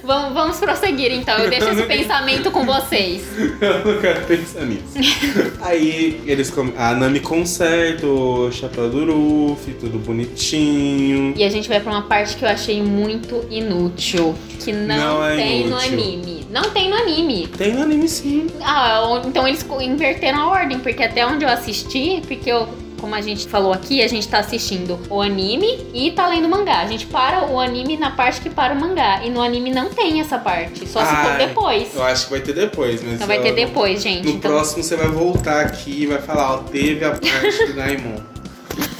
vamos, 0.04 0.32
vamos 0.34 0.56
prosseguir 0.58 1.12
então. 1.12 1.36
Eu 1.38 1.50
deixo 1.50 1.68
esse 1.68 1.82
pensamento 1.84 2.50
com 2.50 2.64
vocês. 2.64 3.22
Eu 3.60 3.84
não 3.94 4.00
quero 4.00 4.24
pensar 4.26 4.64
nisso. 4.66 4.84
Aí 5.62 6.20
eles 6.26 6.50
com- 6.50 6.72
a 6.76 6.94
Nami 6.94 7.20
conserta 7.20 8.06
o 8.06 8.50
chapéu 8.52 8.88
do 8.90 9.04
Luffy, 9.04 9.74
tudo 9.74 9.98
bonitinho. 9.98 11.34
E 11.36 11.44
a 11.44 11.50
gente 11.50 11.68
vai 11.68 11.80
pra 11.80 11.92
uma 11.92 12.02
parte 12.02 12.36
que 12.36 12.44
eu 12.44 12.48
achei 12.48 12.82
muito 12.82 13.44
inútil. 13.50 14.34
Que 14.62 14.72
não, 14.72 14.96
Não 15.20 15.24
é 15.26 15.36
tem 15.36 15.60
no 15.62 15.66
inútil. 15.68 15.88
anime. 15.92 16.46
Não 16.50 16.62
tem 16.70 16.88
no 16.90 16.96
anime. 16.96 17.48
Tem 17.48 17.72
no 17.74 17.82
anime 17.82 18.08
sim. 18.08 18.46
Ah, 18.62 19.20
então 19.26 19.46
eles 19.46 19.66
inverteram 19.80 20.38
a 20.40 20.46
ordem, 20.48 20.78
porque 20.78 21.02
até 21.02 21.26
onde 21.26 21.44
eu 21.44 21.48
assisti, 21.48 22.22
porque 22.26 22.50
eu, 22.50 22.68
como 23.04 23.14
a 23.14 23.20
gente 23.20 23.46
falou 23.48 23.70
aqui, 23.70 24.02
a 24.02 24.08
gente 24.08 24.26
tá 24.26 24.38
assistindo 24.38 24.98
o 25.10 25.20
anime 25.20 25.86
e 25.92 26.10
tá 26.12 26.26
lendo 26.26 26.46
o 26.46 26.48
mangá. 26.48 26.78
A 26.80 26.86
gente 26.86 27.04
para 27.04 27.44
o 27.52 27.60
anime 27.60 27.98
na 27.98 28.10
parte 28.12 28.40
que 28.40 28.48
para 28.48 28.72
o 28.72 28.80
mangá. 28.80 29.20
E 29.22 29.28
no 29.28 29.42
anime 29.42 29.70
não 29.70 29.90
tem 29.90 30.22
essa 30.22 30.38
parte. 30.38 30.88
Só 30.88 31.00
se 31.04 31.10
for 31.10 31.32
Ai, 31.32 31.46
depois. 31.48 31.94
Eu 31.94 32.02
acho 32.02 32.24
que 32.24 32.30
vai 32.30 32.40
ter 32.40 32.54
depois, 32.54 33.02
mas. 33.02 33.12
Então 33.16 33.26
vai 33.26 33.42
ter 33.42 33.50
eu- 33.50 33.54
depois, 33.56 34.02
gente. 34.02 34.24
No 34.24 34.30
Então, 34.30 34.50
próximo 34.50 34.82
você 34.82 34.96
vai 34.96 35.08
voltar 35.08 35.60
aqui 35.66 36.04
e 36.04 36.06
vai 36.06 36.18
falar, 36.22 36.54
ó, 36.54 36.56
teve 36.60 37.04
a 37.04 37.10
parte 37.10 37.66
do 37.66 37.74
Gaimon. 37.74 38.16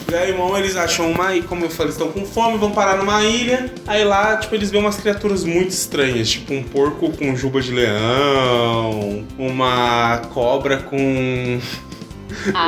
Gaimon, 0.07 0.59
eles 0.59 0.77
acham 0.77 1.11
uma 1.11 1.35
ilha, 1.35 1.49
como 1.49 1.65
eu 1.65 1.71
falei, 1.71 1.91
estão 1.91 2.13
com 2.13 2.27
fome, 2.27 2.59
vão 2.59 2.73
parar 2.73 2.99
numa 2.99 3.25
ilha. 3.25 3.73
Aí 3.87 4.05
lá, 4.05 4.37
tipo, 4.37 4.55
eles 4.55 4.71
veem 4.71 4.85
umas 4.85 4.97
criaturas 4.97 5.45
muito 5.45 5.71
estranhas, 5.71 6.29
tipo 6.29 6.53
um 6.53 6.63
porco 6.63 7.11
com 7.11 7.35
juba 7.35 7.63
de 7.63 7.73
leão, 7.73 9.25
uma 9.39 10.19
cobra 10.35 10.77
com 10.77 11.59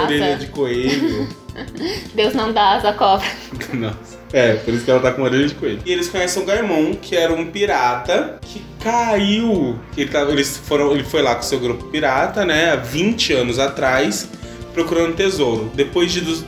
orelha 0.04 0.34
asa. 0.34 0.36
de 0.44 0.46
coelho. 0.50 1.28
Deus 2.14 2.34
não 2.34 2.52
dá 2.52 2.72
asa 2.74 2.90
à 2.90 2.92
cobra. 2.92 3.26
Nossa. 3.72 4.16
É, 4.32 4.54
por 4.54 4.74
isso 4.74 4.84
que 4.84 4.90
ela 4.90 5.00
tá 5.00 5.12
com 5.12 5.22
orelha 5.22 5.46
de 5.46 5.54
coelho. 5.54 5.80
E 5.86 5.92
eles 5.92 6.08
conhecem 6.08 6.42
o 6.42 6.46
Gaimon, 6.46 6.94
que 6.94 7.16
era 7.16 7.32
um 7.32 7.46
pirata 7.46 8.38
que 8.42 8.60
caiu. 8.82 9.78
Ele, 9.96 10.10
tava, 10.10 10.32
eles 10.32 10.56
foram, 10.58 10.92
ele 10.92 11.04
foi 11.04 11.22
lá 11.22 11.34
com 11.34 11.42
seu 11.42 11.58
grupo 11.60 11.84
pirata, 11.86 12.44
né, 12.44 12.72
há 12.72 12.76
20 12.76 13.32
anos 13.32 13.58
atrás, 13.58 14.28
procurando 14.74 15.14
tesouro. 15.14 15.70
Depois 15.74 16.12
de 16.12 16.20
du- 16.20 16.44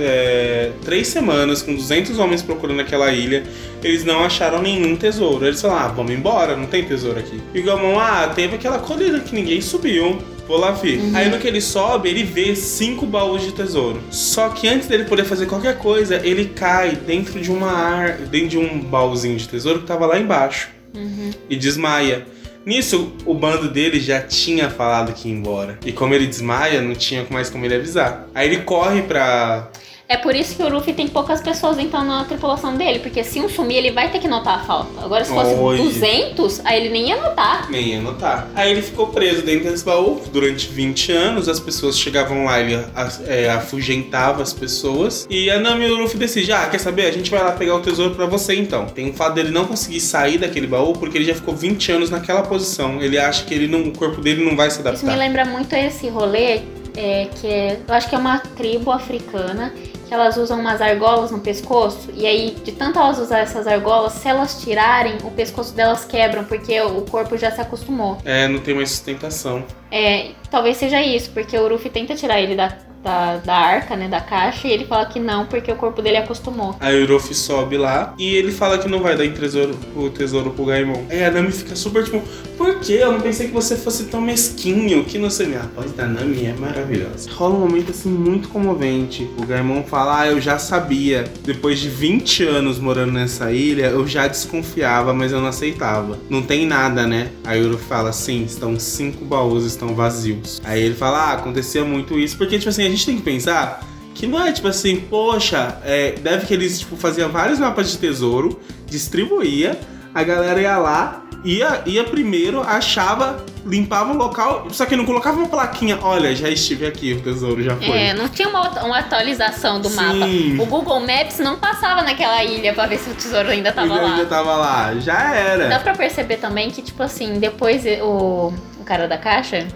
é, 0.00 0.72
três 0.84 1.06
semanas, 1.08 1.62
com 1.62 1.74
200 1.74 2.18
homens 2.18 2.42
procurando 2.42 2.80
aquela 2.80 3.12
ilha, 3.12 3.44
eles 3.84 4.04
não 4.04 4.24
acharam 4.24 4.60
nenhum 4.60 4.96
tesouro. 4.96 5.46
Eles 5.46 5.60
falaram, 5.60 5.84
ah, 5.84 5.88
vamos 5.88 6.10
embora, 6.12 6.56
não 6.56 6.66
tem 6.66 6.82
tesouro 6.84 7.18
aqui. 7.20 7.40
E 7.54 7.60
o 7.60 7.62
Gaimon, 7.64 7.98
ah, 8.00 8.32
teve 8.34 8.56
aquela 8.56 8.78
colina 8.78 9.20
que 9.20 9.34
ninguém 9.34 9.60
subiu. 9.60 10.18
Vou 10.48 10.58
lá 10.58 10.70
ver. 10.70 10.98
Uhum. 10.98 11.12
Aí 11.14 11.28
no 11.28 11.38
que 11.38 11.46
ele 11.46 11.60
sobe, 11.60 12.08
ele 12.08 12.24
vê 12.24 12.56
cinco 12.56 13.04
baús 13.04 13.42
de 13.42 13.52
tesouro. 13.52 14.00
Só 14.10 14.48
que 14.48 14.66
antes 14.66 14.88
dele 14.88 15.04
poder 15.04 15.24
fazer 15.24 15.44
qualquer 15.44 15.76
coisa, 15.76 16.16
ele 16.26 16.46
cai 16.46 16.96
dentro 16.96 17.38
de 17.38 17.52
uma 17.52 17.70
ar... 17.70 18.12
dentro 18.16 18.48
de 18.48 18.58
um 18.58 18.80
baúzinho 18.80 19.36
de 19.36 19.46
tesouro 19.46 19.80
que 19.80 19.86
tava 19.86 20.06
lá 20.06 20.18
embaixo. 20.18 20.70
Uhum. 20.94 21.30
E 21.50 21.54
desmaia. 21.54 22.26
Nisso, 22.64 23.12
o 23.24 23.34
bando 23.34 23.70
dele 23.70 24.00
já 24.00 24.20
tinha 24.20 24.68
falado 24.68 25.12
que 25.12 25.28
ia 25.28 25.34
embora. 25.34 25.78
E 25.84 25.92
como 25.92 26.14
ele 26.14 26.26
desmaia, 26.26 26.82
não 26.82 26.94
tinha 26.94 27.26
mais 27.30 27.48
como 27.48 27.64
ele 27.64 27.74
avisar. 27.74 28.26
Aí 28.34 28.48
ele 28.48 28.62
corre 28.62 29.02
pra. 29.02 29.70
É 30.10 30.16
por 30.16 30.34
isso 30.34 30.56
que 30.56 30.62
o 30.62 30.70
Luffy 30.70 30.94
tem 30.94 31.06
poucas 31.06 31.42
pessoas 31.42 31.78
então 31.78 32.02
na 32.02 32.24
tripulação 32.24 32.74
dele, 32.74 32.98
porque 33.00 33.22
se 33.22 33.40
um 33.40 33.48
sumir, 33.48 33.76
ele 33.76 33.90
vai 33.90 34.10
ter 34.10 34.18
que 34.18 34.26
notar 34.26 34.60
a 34.60 34.62
falta. 34.62 35.04
Agora, 35.04 35.22
se 35.22 35.30
fosse 35.30 35.52
Oi. 35.52 35.76
200, 35.76 36.64
aí 36.64 36.80
ele 36.80 36.88
nem 36.88 37.08
ia 37.08 37.16
notar. 37.20 37.70
Nem 37.70 37.88
ia 37.88 38.00
notar. 38.00 38.48
Aí 38.54 38.70
ele 38.70 38.80
ficou 38.80 39.08
preso 39.08 39.42
dentro 39.42 39.70
desse 39.70 39.84
baú 39.84 40.18
durante 40.32 40.66
20 40.68 41.12
anos. 41.12 41.46
As 41.46 41.60
pessoas 41.60 41.98
chegavam 41.98 42.46
lá, 42.46 42.58
ele 42.58 42.82
é, 43.26 43.50
afugentava 43.50 44.42
as 44.42 44.54
pessoas. 44.54 45.26
E 45.28 45.50
a 45.50 45.60
Nami 45.60 45.84
e 45.84 45.90
o 45.90 45.96
Luffy 45.96 46.18
decidem: 46.18 46.54
ah, 46.54 46.66
quer 46.70 46.78
saber? 46.78 47.04
A 47.04 47.12
gente 47.12 47.30
vai 47.30 47.42
lá 47.42 47.52
pegar 47.52 47.74
o 47.74 47.80
tesouro 47.80 48.14
pra 48.14 48.24
você 48.24 48.54
então. 48.54 48.86
Tem 48.86 49.10
o 49.10 49.12
fato 49.12 49.34
dele 49.34 49.50
não 49.50 49.66
conseguir 49.66 50.00
sair 50.00 50.38
daquele 50.38 50.66
baú 50.66 50.94
porque 50.94 51.18
ele 51.18 51.26
já 51.26 51.34
ficou 51.34 51.54
20 51.54 51.92
anos 51.92 52.08
naquela 52.08 52.40
posição. 52.40 53.02
Ele 53.02 53.18
acha 53.18 53.44
que 53.44 53.52
ele 53.52 53.66
não, 53.66 53.82
o 53.82 53.92
corpo 53.92 54.22
dele 54.22 54.42
não 54.42 54.56
vai 54.56 54.70
se 54.70 54.76
Isso 54.76 54.84
me 54.84 54.88
adaptar. 54.88 55.16
lembra 55.18 55.44
muito 55.44 55.74
esse 55.74 56.08
rolê, 56.08 56.62
é, 56.96 57.28
que 57.38 57.46
é, 57.46 57.78
eu 57.86 57.94
acho 57.94 58.08
que 58.08 58.14
é 58.14 58.18
uma 58.18 58.38
tribo 58.38 58.90
africana, 58.90 59.72
que 60.08 60.14
elas 60.14 60.38
usam 60.38 60.58
umas 60.58 60.80
argolas 60.80 61.30
no 61.30 61.38
pescoço, 61.38 62.08
e 62.14 62.26
aí, 62.26 62.56
de 62.64 62.72
tanto 62.72 62.98
elas 62.98 63.18
usar 63.18 63.40
essas 63.40 63.66
argolas, 63.66 64.14
se 64.14 64.26
elas 64.26 64.60
tirarem, 64.62 65.18
o 65.22 65.30
pescoço 65.30 65.74
delas 65.74 66.04
quebram, 66.06 66.44
porque 66.44 66.80
o 66.80 67.02
corpo 67.02 67.36
já 67.36 67.50
se 67.50 67.60
acostumou. 67.60 68.16
É, 68.24 68.48
não 68.48 68.58
tem 68.58 68.74
mais 68.74 68.90
sustentação. 68.90 69.62
É, 69.92 70.30
talvez 70.50 70.78
seja 70.78 71.02
isso, 71.02 71.30
porque 71.30 71.56
o 71.56 71.68
Luffy 71.68 71.90
tenta 71.90 72.14
tirar 72.14 72.40
ele 72.40 72.56
da, 72.56 72.74
da, 73.02 73.36
da 73.36 73.54
arca, 73.54 73.96
né, 73.96 74.08
da 74.08 74.20
caixa, 74.20 74.68
e 74.68 74.72
ele 74.72 74.84
fala 74.84 75.06
que 75.06 75.18
não, 75.18 75.46
porque 75.46 75.70
o 75.70 75.76
corpo 75.76 76.02
dele 76.02 76.16
acostumou. 76.16 76.76
Aí 76.80 77.02
o 77.02 77.12
Luffy 77.12 77.34
sobe 77.34 77.76
lá 77.76 78.14
e 78.18 78.34
ele 78.34 78.52
fala 78.52 78.78
que 78.78 78.88
não 78.88 79.00
vai 79.00 79.16
dar 79.16 79.24
em 79.24 79.32
tesouro, 79.32 79.78
o 79.96 80.10
tesouro 80.10 80.50
pro 80.50 80.64
Gaimon. 80.64 81.04
Aí 81.10 81.24
a 81.24 81.30
Nami 81.30 81.52
fica 81.52 81.74
super 81.76 82.04
tipo, 82.04 82.22
por 82.56 82.80
quê? 82.80 82.98
Eu 83.00 83.12
não 83.12 83.20
pensei 83.20 83.46
que 83.46 83.54
você 83.54 83.76
fosse 83.76 84.06
tão 84.06 84.20
mesquinho, 84.20 85.04
que 85.04 85.18
não 85.18 85.30
sei. 85.30 85.46
Minha 85.46 85.62
voz 85.74 85.92
da 85.92 86.06
Nami 86.06 86.46
é 86.46 86.52
maravilhosa. 86.52 87.30
Rola 87.30 87.54
um 87.54 87.60
momento 87.60 87.92
assim 87.92 88.10
muito 88.10 88.48
comovente. 88.48 89.28
O 89.38 89.46
Gaimon 89.46 89.84
fala, 89.84 90.22
ah, 90.22 90.26
eu 90.26 90.40
já 90.40 90.58
sabia. 90.58 91.24
Depois 91.44 91.78
de 91.78 91.88
20 91.88 92.44
anos 92.44 92.78
morando 92.78 93.12
nessa 93.12 93.52
ilha, 93.52 93.86
eu 93.86 94.06
já 94.06 94.26
desconfiava, 94.26 95.14
mas 95.14 95.32
eu 95.32 95.40
não 95.40 95.46
aceitava. 95.46 96.18
Não 96.28 96.42
tem 96.42 96.66
nada, 96.66 97.06
né? 97.06 97.30
Aí 97.44 97.62
o 97.62 97.68
Luffy 97.68 97.86
fala, 97.86 98.12
sim, 98.12 98.42
estão 98.42 98.78
cinco 98.78 99.24
baús, 99.24 99.64
estão 99.64 99.94
vazios. 99.94 100.60
Aí 100.64 100.82
ele 100.82 100.94
fala, 100.94 101.30
ah, 101.30 101.32
acontecia 101.34 101.84
muito 101.84 102.18
isso, 102.18 102.36
porque, 102.36 102.58
tipo 102.58 102.68
assim, 102.68 102.87
a 102.88 102.90
gente 102.90 103.06
tem 103.06 103.16
que 103.16 103.22
pensar 103.22 103.84
que 104.14 104.26
não 104.26 104.44
é 104.44 104.50
tipo 104.50 104.66
assim, 104.66 104.96
poxa, 105.00 105.78
é, 105.84 106.12
deve 106.12 106.46
que 106.46 106.52
eles 106.54 106.80
tipo, 106.80 106.96
faziam 106.96 107.28
vários 107.30 107.58
mapas 107.58 107.90
de 107.90 107.98
tesouro, 107.98 108.58
distribuía, 108.86 109.78
a 110.14 110.22
galera 110.24 110.60
ia 110.60 110.76
lá, 110.76 111.22
ia, 111.44 111.82
ia 111.86 112.02
primeiro, 112.02 112.60
achava, 112.60 113.44
limpava 113.64 114.12
o 114.12 114.16
local, 114.16 114.66
só 114.70 114.84
que 114.86 114.96
não 114.96 115.04
colocava 115.04 115.38
uma 115.38 115.46
plaquinha, 115.48 115.98
olha, 116.02 116.34
já 116.34 116.48
estive 116.48 116.84
aqui, 116.84 117.12
o 117.12 117.20
tesouro 117.20 117.62
já 117.62 117.76
foi. 117.76 117.96
É, 117.96 118.12
não 118.14 118.28
tinha 118.28 118.48
uma, 118.48 118.68
uma 118.84 118.98
atualização 118.98 119.80
do 119.80 119.88
mapa. 119.90 120.26
Sim. 120.26 120.58
O 120.58 120.66
Google 120.66 120.98
Maps 121.00 121.38
não 121.38 121.56
passava 121.56 122.02
naquela 122.02 122.42
ilha 122.42 122.72
pra 122.74 122.86
ver 122.86 122.98
se 122.98 123.10
o 123.10 123.14
tesouro 123.14 123.48
ainda 123.48 123.70
tava 123.70 123.94
Ele 123.94 124.04
lá. 124.04 124.10
ainda 124.14 124.26
tava 124.26 124.56
lá, 124.56 124.94
já 124.96 125.14
Dá 125.14 125.34
era. 125.36 125.78
pra 125.78 125.92
perceber 125.94 126.38
também 126.38 126.70
que, 126.70 126.82
tipo 126.82 127.02
assim, 127.04 127.38
depois 127.38 127.84
o 128.02 128.52
cara 128.88 129.06
da 129.06 129.18
caixa, 129.18 129.66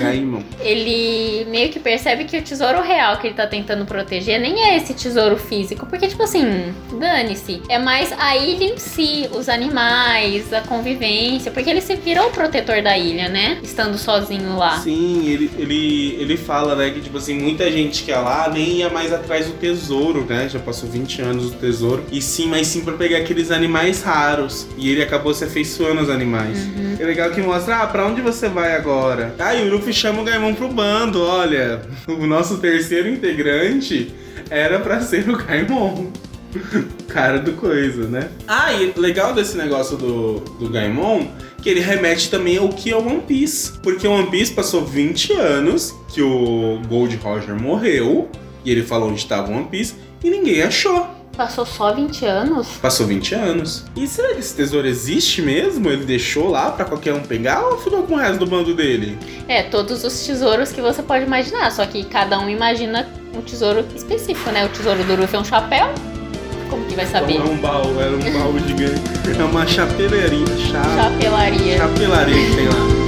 Gaimon. 0.00 0.42
ele 0.60 1.46
meio 1.48 1.68
que 1.68 1.78
percebe 1.78 2.24
que 2.24 2.36
o 2.36 2.42
tesouro 2.42 2.82
real 2.82 3.16
que 3.18 3.28
ele 3.28 3.34
tá 3.34 3.46
tentando 3.46 3.86
proteger 3.86 4.40
nem 4.40 4.64
é 4.64 4.76
esse 4.76 4.92
tesouro 4.94 5.36
físico. 5.36 5.86
Porque, 5.86 6.08
tipo 6.08 6.24
assim, 6.24 6.74
dane-se. 6.98 7.62
É 7.68 7.78
mais 7.78 8.12
a 8.18 8.36
ilha 8.36 8.64
em 8.64 8.76
si, 8.76 9.28
os 9.32 9.48
animais, 9.48 10.52
a 10.52 10.60
convivência. 10.62 11.52
Porque 11.52 11.70
ele 11.70 11.80
se 11.80 11.94
virou 11.94 12.26
o 12.26 12.30
protetor 12.32 12.82
da 12.82 12.98
ilha, 12.98 13.28
né? 13.28 13.58
Estando 13.62 13.96
sozinho 13.96 14.56
lá. 14.56 14.78
Sim, 14.78 15.28
ele, 15.28 15.50
ele, 15.56 16.16
ele 16.18 16.36
fala, 16.36 16.74
né, 16.74 16.90
que, 16.90 17.00
tipo 17.00 17.18
assim, 17.18 17.34
muita 17.34 17.70
gente 17.70 18.02
que 18.02 18.10
é 18.10 18.18
lá 18.18 18.50
nem 18.52 18.78
ia 18.78 18.90
mais 18.90 19.12
atrás 19.12 19.46
do 19.46 19.52
tesouro, 19.52 20.26
né? 20.28 20.48
Já 20.48 20.58
passou 20.58 20.88
20 20.88 21.22
anos 21.22 21.50
do 21.52 21.58
tesouro. 21.58 22.04
E 22.10 22.20
sim, 22.20 22.48
mas 22.48 22.66
sim 22.66 22.80
pra 22.80 22.94
pegar 22.94 23.18
aqueles 23.18 23.52
animais 23.52 24.02
raros. 24.02 24.66
E 24.76 24.90
ele 24.90 25.02
acabou 25.02 25.32
se 25.32 25.44
afeiçoando 25.44 26.00
aos 26.00 26.10
animais. 26.10 26.58
É 26.98 27.04
legal 27.04 27.30
que 27.30 27.40
mostra, 27.40 27.76
ah, 27.82 27.86
pra 27.86 28.04
onde 28.04 28.20
você 28.20 28.47
vai 28.48 28.74
agora? 28.74 29.34
E 29.56 29.62
o 29.62 29.70
Luffy 29.70 29.92
chama 29.92 30.22
o 30.22 30.24
Gaimon 30.24 30.54
pro 30.54 30.68
bando, 30.68 31.22
olha. 31.22 31.82
O 32.06 32.26
nosso 32.26 32.58
terceiro 32.58 33.08
integrante 33.08 34.12
era 34.50 34.78
pra 34.78 35.00
ser 35.00 35.28
o 35.28 35.36
Gaimon. 35.36 36.06
Cara 37.08 37.38
do 37.38 37.52
coisa, 37.52 38.08
né? 38.08 38.28
Ah, 38.46 38.72
e 38.72 38.92
legal 38.96 39.34
desse 39.34 39.56
negócio 39.56 39.96
do, 39.96 40.40
do 40.58 40.68
Gaimon 40.68 41.26
que 41.62 41.68
ele 41.68 41.80
remete 41.80 42.30
também 42.30 42.56
ao 42.56 42.68
que 42.68 42.90
é 42.90 42.96
o 42.96 43.06
One 43.06 43.22
Piece. 43.22 43.72
Porque 43.82 44.06
o 44.06 44.12
One 44.12 44.30
Piece 44.30 44.52
passou 44.52 44.84
20 44.84 45.32
anos 45.32 45.94
que 46.12 46.22
o 46.22 46.80
Gold 46.88 47.16
Roger 47.16 47.54
morreu 47.60 48.28
e 48.64 48.70
ele 48.70 48.82
falou 48.82 49.10
onde 49.10 49.18
estava 49.18 49.50
o 49.50 49.54
One 49.54 49.66
Piece 49.66 49.94
e 50.22 50.30
ninguém 50.30 50.62
achou. 50.62 51.17
Passou 51.38 51.64
só 51.64 51.94
20 51.94 52.26
anos? 52.26 52.66
Passou 52.82 53.06
20 53.06 53.32
anos. 53.36 53.84
E 53.94 54.08
será 54.08 54.34
que 54.34 54.40
esse 54.40 54.56
tesouro 54.56 54.88
existe 54.88 55.40
mesmo? 55.40 55.88
Ele 55.88 56.04
deixou 56.04 56.50
lá 56.50 56.72
pra 56.72 56.84
qualquer 56.84 57.14
um 57.14 57.20
pegar 57.22 57.64
ou 57.64 57.78
ficou 57.78 58.02
com 58.02 58.14
o 58.14 58.16
resto 58.16 58.40
do 58.40 58.46
bando 58.48 58.74
dele? 58.74 59.16
É, 59.46 59.62
todos 59.62 60.02
os 60.02 60.26
tesouros 60.26 60.72
que 60.72 60.80
você 60.80 61.00
pode 61.00 61.24
imaginar, 61.24 61.70
só 61.70 61.86
que 61.86 62.02
cada 62.02 62.40
um 62.40 62.50
imagina 62.50 63.08
um 63.32 63.40
tesouro 63.40 63.86
específico, 63.94 64.50
né? 64.50 64.66
O 64.66 64.68
tesouro 64.70 65.04
do 65.04 65.14
Ruff 65.14 65.36
é 65.36 65.38
um 65.38 65.44
chapéu. 65.44 65.86
Como 66.68 66.84
que 66.86 66.96
vai 66.96 67.06
saber? 67.06 67.36
É 67.36 67.40
um 67.40 67.56
baú, 67.56 68.00
era 68.00 68.16
um 68.16 68.18
baú 68.18 68.58
gigante. 68.66 69.00
É 69.38 69.44
uma 69.44 69.64
chapelaria. 69.64 70.44
Cha... 70.56 70.82
Chapelaria. 70.82 71.76
Chapelaria 71.78 72.34
que 72.34 72.56
tem 72.56 72.66
lá. 72.66 73.07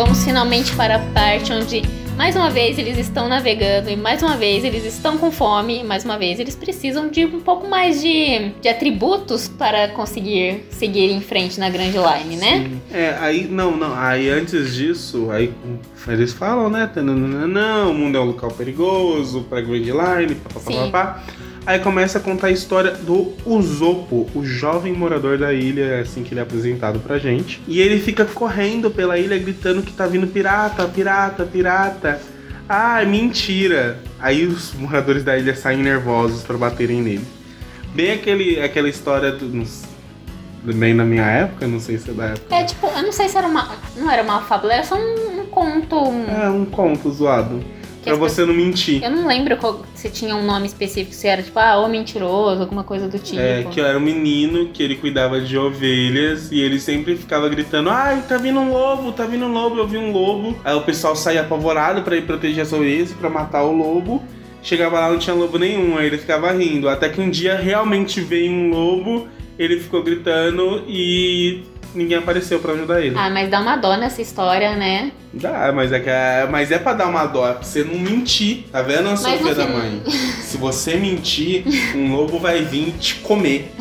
Vamos 0.00 0.24
finalmente 0.24 0.74
para 0.76 0.96
a 0.96 0.98
parte 0.98 1.52
onde 1.52 1.82
mais 2.16 2.34
uma 2.34 2.48
vez 2.48 2.78
eles 2.78 2.96
estão 2.96 3.28
navegando 3.28 3.90
e 3.90 3.96
mais 3.96 4.22
uma 4.22 4.34
vez 4.34 4.64
eles 4.64 4.82
estão 4.86 5.18
com 5.18 5.30
fome 5.30 5.80
e 5.80 5.84
mais 5.84 6.06
uma 6.06 6.16
vez 6.16 6.40
eles 6.40 6.56
precisam 6.56 7.10
de 7.10 7.26
um 7.26 7.38
pouco 7.40 7.68
mais 7.68 8.00
de, 8.00 8.48
de 8.62 8.68
atributos 8.70 9.46
para 9.46 9.88
conseguir 9.88 10.64
seguir 10.70 11.10
em 11.10 11.20
frente 11.20 11.60
na 11.60 11.68
Grand 11.68 11.92
Line, 11.92 12.36
né? 12.36 12.66
Sim. 12.66 12.80
É, 12.90 13.14
aí, 13.20 13.46
não, 13.46 13.76
não, 13.76 13.94
aí 13.94 14.30
antes 14.30 14.74
disso, 14.74 15.30
aí 15.30 15.52
eles 16.08 16.32
falam, 16.32 16.70
né, 16.70 16.90
não, 16.96 17.90
o 17.90 17.94
mundo 17.94 18.16
é 18.16 18.20
um 18.22 18.24
local 18.24 18.50
perigoso 18.52 19.42
para 19.50 19.60
Grand 19.60 19.84
Line, 19.84 20.34
papapá. 20.34 21.22
Aí 21.70 21.78
começa 21.78 22.18
a 22.18 22.20
contar 22.20 22.48
a 22.48 22.50
história 22.50 22.90
do 22.90 23.32
Usopo, 23.46 24.28
o 24.34 24.44
jovem 24.44 24.92
morador 24.92 25.38
da 25.38 25.52
ilha, 25.52 25.84
é 25.84 26.00
assim 26.00 26.24
que 26.24 26.32
ele 26.34 26.40
é 26.40 26.42
apresentado 26.42 26.98
pra 26.98 27.16
gente. 27.16 27.62
E 27.64 27.80
ele 27.80 28.00
fica 28.00 28.24
correndo 28.24 28.90
pela 28.90 29.16
ilha 29.16 29.38
gritando 29.38 29.80
que 29.80 29.92
tá 29.92 30.04
vindo 30.04 30.26
pirata, 30.26 30.88
pirata, 30.88 31.44
pirata. 31.44 32.20
Ah, 32.68 33.00
é 33.00 33.04
mentira. 33.04 34.00
Aí 34.18 34.44
os 34.46 34.74
moradores 34.74 35.22
da 35.22 35.38
ilha 35.38 35.54
saem 35.54 35.80
nervosos 35.80 36.42
para 36.42 36.58
baterem 36.58 37.02
nele. 37.02 37.24
Bem 37.94 38.10
aquele, 38.10 38.60
aquela 38.60 38.88
história 38.88 39.30
do, 39.30 39.46
bem 40.74 40.92
na 40.92 41.04
minha 41.04 41.24
época, 41.24 41.68
não 41.68 41.78
sei 41.78 41.98
se 41.98 42.10
é 42.10 42.14
da 42.14 42.24
época. 42.30 42.52
É 42.52 42.64
tipo, 42.64 42.88
eu 42.88 43.02
não 43.04 43.12
sei 43.12 43.28
se 43.28 43.38
era 43.38 43.46
uma. 43.46 43.68
Não 43.96 44.10
era 44.10 44.24
uma 44.24 44.40
fábula, 44.40 44.74
era 44.74 44.82
só 44.82 44.96
um, 44.96 45.42
um 45.42 45.46
conto. 45.46 45.96
Um... 45.96 46.26
É, 46.28 46.50
um 46.50 46.64
conto 46.64 47.12
zoado. 47.12 47.62
Pra 48.02 48.14
você 48.14 48.44
não 48.44 48.54
mentir. 48.54 49.02
Eu 49.02 49.10
não 49.10 49.26
lembro 49.26 49.56
qual, 49.56 49.84
se 49.94 50.08
tinha 50.10 50.34
um 50.34 50.44
nome 50.44 50.66
específico, 50.66 51.14
se 51.14 51.26
era 51.26 51.42
tipo, 51.42 51.58
ah, 51.58 51.76
ou 51.76 51.88
mentiroso, 51.88 52.60
alguma 52.60 52.82
coisa 52.82 53.08
do 53.08 53.18
tipo. 53.18 53.40
É, 53.40 53.64
que 53.64 53.80
era 53.80 53.98
um 53.98 54.00
menino 54.00 54.68
que 54.68 54.82
ele 54.82 54.96
cuidava 54.96 55.40
de 55.40 55.56
ovelhas 55.56 56.50
e 56.50 56.60
ele 56.60 56.80
sempre 56.80 57.16
ficava 57.16 57.48
gritando: 57.48 57.90
ai, 57.90 58.22
tá 58.26 58.36
vindo 58.36 58.58
um 58.58 58.72
lobo, 58.72 59.12
tá 59.12 59.24
vindo 59.24 59.44
um 59.44 59.52
lobo, 59.52 59.76
eu 59.76 59.86
vi 59.86 59.98
um 59.98 60.12
lobo. 60.12 60.56
Aí 60.64 60.74
o 60.74 60.82
pessoal 60.82 61.14
saía 61.14 61.42
apavorado 61.42 62.02
para 62.02 62.16
ir 62.16 62.22
proteger 62.22 62.62
as 62.62 62.72
ovelhas, 62.72 63.12
para 63.12 63.28
matar 63.28 63.62
o 63.64 63.72
lobo. 63.72 64.22
Chegava 64.62 65.00
lá, 65.00 65.10
não 65.10 65.18
tinha 65.18 65.34
lobo 65.34 65.58
nenhum, 65.58 65.96
aí 65.96 66.06
ele 66.06 66.18
ficava 66.18 66.50
rindo. 66.52 66.88
Até 66.88 67.08
que 67.08 67.20
um 67.20 67.30
dia 67.30 67.56
realmente 67.56 68.20
veio 68.20 68.52
um 68.52 68.70
lobo, 68.70 69.26
ele 69.58 69.80
ficou 69.80 70.02
gritando 70.02 70.82
e 70.86 71.62
ninguém 71.94 72.18
apareceu 72.18 72.58
para 72.60 72.72
ajudar 72.72 73.00
ele. 73.00 73.16
Ah, 73.18 73.30
mas 73.30 73.50
dá 73.50 73.60
uma 73.60 73.76
dó 73.76 73.96
nessa 73.96 74.20
história, 74.22 74.76
né? 74.76 75.12
Dá, 75.32 75.72
mas 75.72 75.92
é 75.92 76.00
que 76.00 76.10
é, 76.10 76.46
mas 76.50 76.70
é 76.70 76.78
para 76.78 76.98
dar 76.98 77.06
uma 77.08 77.26
dó, 77.26 77.48
é 77.48 77.52
pra 77.54 77.62
você 77.62 77.84
não 77.84 77.98
mentir. 77.98 78.64
Tá 78.70 78.82
vendo 78.82 79.08
a 79.08 79.16
Sofia 79.16 79.54
da 79.54 79.66
mãe? 79.66 80.02
Se 80.42 80.56
você 80.56 80.96
mentir, 80.96 81.64
um 81.94 82.14
lobo 82.14 82.38
vai 82.38 82.62
vir 82.62 82.92
te 82.98 83.16
comer. 83.16 83.72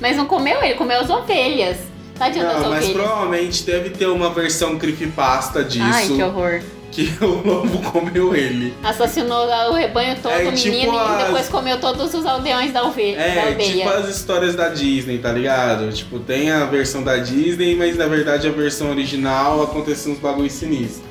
mas 0.00 0.16
não 0.16 0.26
comeu 0.26 0.62
ele, 0.62 0.74
comeu 0.74 1.00
as 1.00 1.10
ovelhas. 1.10 1.78
Tadinho 2.18 2.44
não, 2.44 2.52
das 2.52 2.62
mas 2.62 2.84
ovelhas. 2.84 2.92
provavelmente 2.92 3.62
deve 3.64 3.90
ter 3.90 4.06
uma 4.06 4.30
versão 4.30 4.78
creepypasta 4.78 5.64
disso. 5.64 5.84
Ai, 5.84 6.06
que 6.06 6.22
horror 6.22 6.60
que 6.92 7.10
o 7.24 7.42
lobo 7.44 7.90
comeu 7.90 8.36
ele. 8.36 8.74
Assassinou 8.84 9.46
o 9.70 9.72
rebanho 9.72 10.16
todo, 10.22 10.32
é, 10.32 10.46
o 10.46 10.52
tipo 10.52 10.68
menino, 10.68 10.98
as... 10.98 11.22
e 11.22 11.24
depois 11.24 11.48
comeu 11.48 11.80
todos 11.80 12.14
os 12.14 12.24
aldeões 12.26 12.72
da, 12.72 12.84
ovelha, 12.84 13.18
é, 13.18 13.34
da 13.34 13.42
aldeia. 13.48 13.72
tipo 13.72 13.88
as 13.88 14.08
histórias 14.08 14.54
da 14.54 14.68
Disney, 14.68 15.18
tá 15.18 15.32
ligado? 15.32 15.90
Tipo, 15.92 16.20
tem 16.20 16.50
a 16.50 16.66
versão 16.66 17.02
da 17.02 17.16
Disney, 17.16 17.74
mas 17.74 17.96
na 17.96 18.06
verdade 18.06 18.46
a 18.46 18.50
versão 18.50 18.90
original 18.90 19.62
aconteceu 19.62 20.12
uns 20.12 20.18
bagulhos 20.18 20.52
sinistros. 20.52 21.02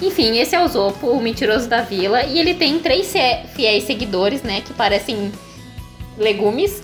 Enfim, 0.00 0.38
esse 0.38 0.56
é 0.56 0.64
o 0.64 0.66
Zopo, 0.66 1.08
o 1.08 1.22
mentiroso 1.22 1.68
da 1.68 1.82
vila, 1.82 2.24
e 2.24 2.38
ele 2.38 2.54
tem 2.54 2.78
três 2.78 3.12
fiéis 3.54 3.84
seguidores, 3.84 4.42
né, 4.42 4.62
que 4.62 4.72
parecem 4.72 5.30
legumes. 6.16 6.82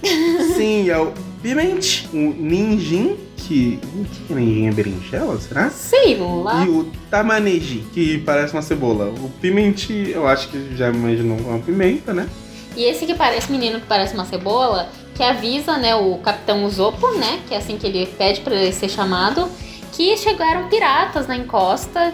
Sim, 0.55 0.91
é 0.91 0.99
o 0.99 1.13
Pimente, 1.43 2.09
o 2.13 2.17
Ninjin, 2.17 3.17
que. 3.47 3.79
O 3.95 4.05
que 4.05 4.33
é 4.33 4.37
ninjin 4.37 4.69
é 4.69 4.73
berinjela, 4.73 5.41
será? 5.41 5.71
Sei 5.71 6.17
lá. 6.17 6.65
E 6.65 6.69
o 6.69 6.91
Tamaneji, 7.11 7.85
que 7.93 8.19
parece 8.19 8.53
uma 8.53 8.63
cebola. 8.63 9.07
O 9.07 9.31
Pimente, 9.41 10.11
eu 10.11 10.27
acho 10.27 10.49
que 10.49 10.77
já 10.77 10.89
imaginou 10.91 11.39
uma 11.39 11.59
pimenta, 11.59 12.13
né? 12.13 12.29
E 12.77 12.85
esse 12.85 13.07
que 13.07 13.15
parece, 13.15 13.51
menino 13.51 13.81
que 13.81 13.87
parece 13.87 14.15
uma 14.15 14.27
cebola, 14.27 14.89
que 15.15 15.23
avisa, 15.23 15.79
né, 15.79 15.95
o 15.95 16.19
Capitão 16.19 16.65
Usopo, 16.67 17.09
né, 17.13 17.41
que 17.49 17.55
é 17.55 17.57
assim 17.57 17.79
que 17.79 17.87
ele 17.87 18.05
pede 18.05 18.43
para 18.43 18.55
ele 18.55 18.71
ser 18.71 18.91
chamado, 18.91 19.49
que 19.93 20.15
chegaram 20.19 20.69
piratas 20.69 21.27
na 21.27 21.37
encosta 21.37 22.13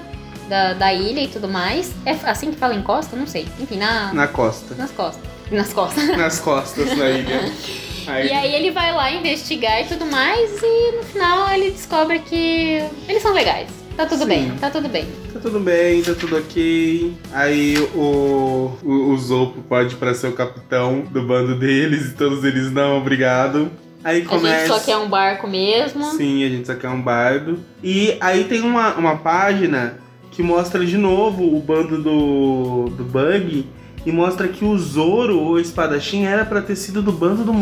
da, 0.49 0.73
da 0.75 0.95
ilha 0.95 1.21
e 1.21 1.27
tudo 1.27 1.49
mais. 1.49 1.93
É 2.07 2.13
assim 2.31 2.53
que 2.53 2.57
fala 2.57 2.75
encosta? 2.75 3.17
Não 3.17 3.27
sei. 3.27 3.49
Enfim, 3.59 3.79
na... 3.79 4.13
Na 4.15 4.29
costa. 4.29 4.77
Nas 4.77 4.93
costas. 4.93 5.29
Nas 5.51 5.73
costas. 5.73 6.17
Nas 6.17 6.39
costas 6.39 6.97
da 6.97 7.11
ilha. 7.11 7.53
Aí... 8.07 8.29
E 8.29 8.33
aí 8.33 8.55
ele 8.55 8.71
vai 8.71 8.93
lá 8.93 9.11
investigar 9.13 9.83
e 9.83 9.85
tudo 9.87 10.07
mais, 10.07 10.51
e 10.63 10.97
no 10.97 11.03
final 11.03 11.53
ele 11.53 11.71
descobre 11.71 12.19
que 12.21 12.83
eles 13.09 13.23
são 13.23 13.33
legais. 13.33 13.69
Tá 13.97 14.07
tudo 14.07 14.23
Sim. 14.23 14.29
bem, 14.29 14.51
tá 14.59 14.71
tudo 14.71 14.89
bem. 14.89 15.07
Tá 15.33 15.39
tudo 15.39 15.61
bem, 15.61 16.03
tá 16.03 16.15
tudo 16.15 16.37
ok. 16.39 17.13
Aí 17.33 17.77
o, 17.95 18.79
o, 18.83 19.11
o 19.11 19.19
Zopo 19.19 19.61
pode 19.63 19.97
para 19.97 20.15
ser 20.15 20.29
o 20.29 20.33
capitão 20.33 21.01
do 21.01 21.23
bando 21.23 21.55
deles 21.59 22.07
e 22.07 22.15
todos 22.15 22.43
eles 22.45 22.73
não, 22.73 22.97
obrigado. 22.97 23.71
Aí 24.05 24.25
começa... 24.25 24.57
A 24.57 24.59
gente 24.61 24.69
só 24.69 24.81
quer 24.81 24.97
um 24.97 25.09
barco 25.09 25.47
mesmo. 25.47 26.05
Sim, 26.13 26.45
a 26.45 26.49
gente 26.49 26.67
só 26.67 26.75
quer 26.75 26.89
um 26.89 27.01
barco. 27.01 27.59
E 27.83 28.17
aí 28.21 28.45
tem 28.45 28.61
uma, 28.63 28.95
uma 28.95 29.17
página 29.17 29.99
que 30.31 30.43
mostra 30.43 30.85
de 30.85 30.97
novo 30.97 31.45
o 31.45 31.61
bando 31.61 32.03
do, 32.03 32.87
do 32.97 33.05
Bug 33.05 33.67
e 34.05 34.11
mostra 34.11 34.49
que 34.49 34.65
o 34.65 34.77
Zoro, 34.77 35.41
o 35.41 35.59
espadachim, 35.59 36.25
era 36.25 36.45
para 36.45 36.61
ter 36.63 36.75
sido 36.75 37.03
do 37.03 37.13
bando 37.13 37.45
do, 37.45 37.53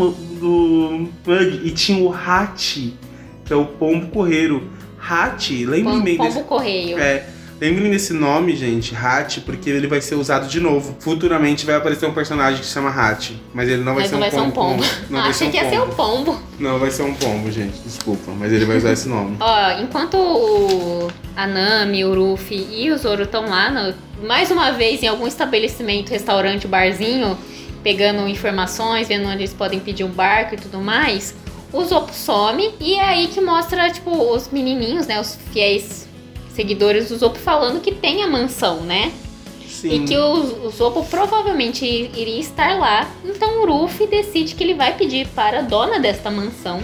do 0.41 1.09
Bug. 1.25 1.61
E 1.63 1.71
tinha 1.71 2.03
o 2.03 2.13
Hachi, 2.13 2.95
que 3.45 3.53
é 3.53 3.57
o 3.57 3.67
pombo 3.67 4.09
correiro. 4.09 4.69
Hachi, 4.99 5.65
lembre-me 5.65 6.03
bem 6.03 6.17
Pombo 6.17 6.31
desse... 6.31 6.45
correio. 6.45 6.99
É, 6.99 7.25
lembrem 7.61 7.91
desse 7.91 8.13
nome, 8.13 8.55
gente, 8.55 8.95
Hachi, 8.95 9.41
porque 9.41 9.71
ele 9.71 9.87
vai 9.87 10.01
ser 10.01 10.15
usado 10.15 10.49
de 10.49 10.61
novo. 10.61 10.97
Futuramente 11.01 11.65
vai 11.65 11.77
aparecer 11.77 12.07
um 12.07 12.13
personagem 12.13 12.61
que 12.61 12.67
se 12.67 12.73
chama 12.73 12.91
Hachi, 12.91 13.41
mas 13.55 13.69
ele 13.69 13.83
não 13.83 13.95
vai, 13.95 14.03
mas 14.03 14.11
ser, 14.11 14.17
não 14.17 14.19
um 14.19 14.21
vai 14.21 14.31
ser 14.31 14.41
um 14.41 14.51
pombo. 14.51 14.85
Não 15.09 15.21
ah, 15.21 15.25
achei 15.25 15.49
um 15.49 15.51
que 15.51 15.57
ia 15.57 15.71
ser 15.71 15.81
um 15.81 15.89
pombo. 15.89 16.43
Não, 16.59 16.79
vai 16.79 16.91
ser 16.91 17.03
um 17.03 17.15
pombo, 17.15 17.51
gente, 17.51 17.79
desculpa, 17.81 18.33
mas 18.39 18.53
ele 18.53 18.65
vai 18.65 18.77
usar 18.77 18.93
esse 18.93 19.09
nome. 19.09 19.37
Ó, 19.41 19.81
enquanto 19.81 20.17
o 20.17 21.09
Anami, 21.37 22.05
o 22.05 22.15
Ruffy 22.15 22.67
e 22.71 22.91
o 22.91 22.99
Zoro 22.99 23.23
estão 23.23 23.49
lá 23.49 23.71
no 23.71 24.11
mais 24.23 24.51
uma 24.51 24.71
vez 24.73 25.03
em 25.03 25.07
algum 25.07 25.27
estabelecimento, 25.27 26.11
restaurante, 26.11 26.69
barzinho, 26.69 27.39
pegando 27.83 28.29
informações, 28.29 29.09
vendo 29.09 29.27
onde 29.27 29.39
eles 29.39 29.55
podem 29.55 29.81
pedir 29.81 30.05
um 30.05 30.11
barco 30.11 30.55
e 30.55 30.59
tudo 30.59 30.81
mais, 30.81 31.35
o 31.73 31.85
Zopo 31.85 32.13
some 32.13 32.71
e 32.81 32.95
é 32.95 33.05
aí 33.05 33.27
que 33.29 33.41
mostra, 33.41 33.91
tipo, 33.91 34.11
os 34.11 34.51
menininhos, 34.51 35.07
né, 35.07 35.21
os 35.21 35.37
fiéis 35.53 36.09
seguidores 36.55 37.09
do 37.09 37.17
Zopo 37.17 37.39
falando 37.39 37.81
que 37.81 37.93
tem 37.93 38.23
a 38.23 38.27
mansão, 38.27 38.81
né? 38.81 39.13
Sim. 39.67 40.05
E 40.05 40.07
que 40.07 40.17
o, 40.17 40.67
o 40.67 40.71
Zopo 40.71 41.05
provavelmente 41.07 41.87
iria 41.87 42.41
estar 42.41 42.77
lá. 42.77 43.09
Então 43.25 43.63
o 43.63 43.67
Ruffy 43.67 44.07
decide 44.07 44.55
que 44.55 44.63
ele 44.63 44.75
vai 44.75 44.95
pedir 44.95 45.27
para 45.29 45.61
a 45.61 45.63
dona 45.63 45.99
desta 45.99 46.31
mansão, 46.31 46.83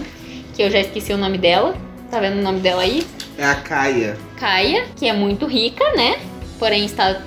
que 0.55 0.63
eu 0.63 0.71
já 0.71 0.79
esqueci 0.79 1.13
o 1.13 1.17
nome 1.17 1.37
dela. 1.37 1.75
Tá 2.09 2.19
vendo 2.19 2.39
o 2.39 2.41
nome 2.41 2.59
dela 2.59 2.81
aí? 2.81 3.05
É 3.37 3.43
a 3.43 3.55
Kaia. 3.55 4.17
Kaia, 4.37 4.87
que 4.95 5.07
é 5.07 5.13
muito 5.13 5.45
rica, 5.45 5.83
né? 5.95 6.17
porém 6.57 6.85
está 6.85 7.21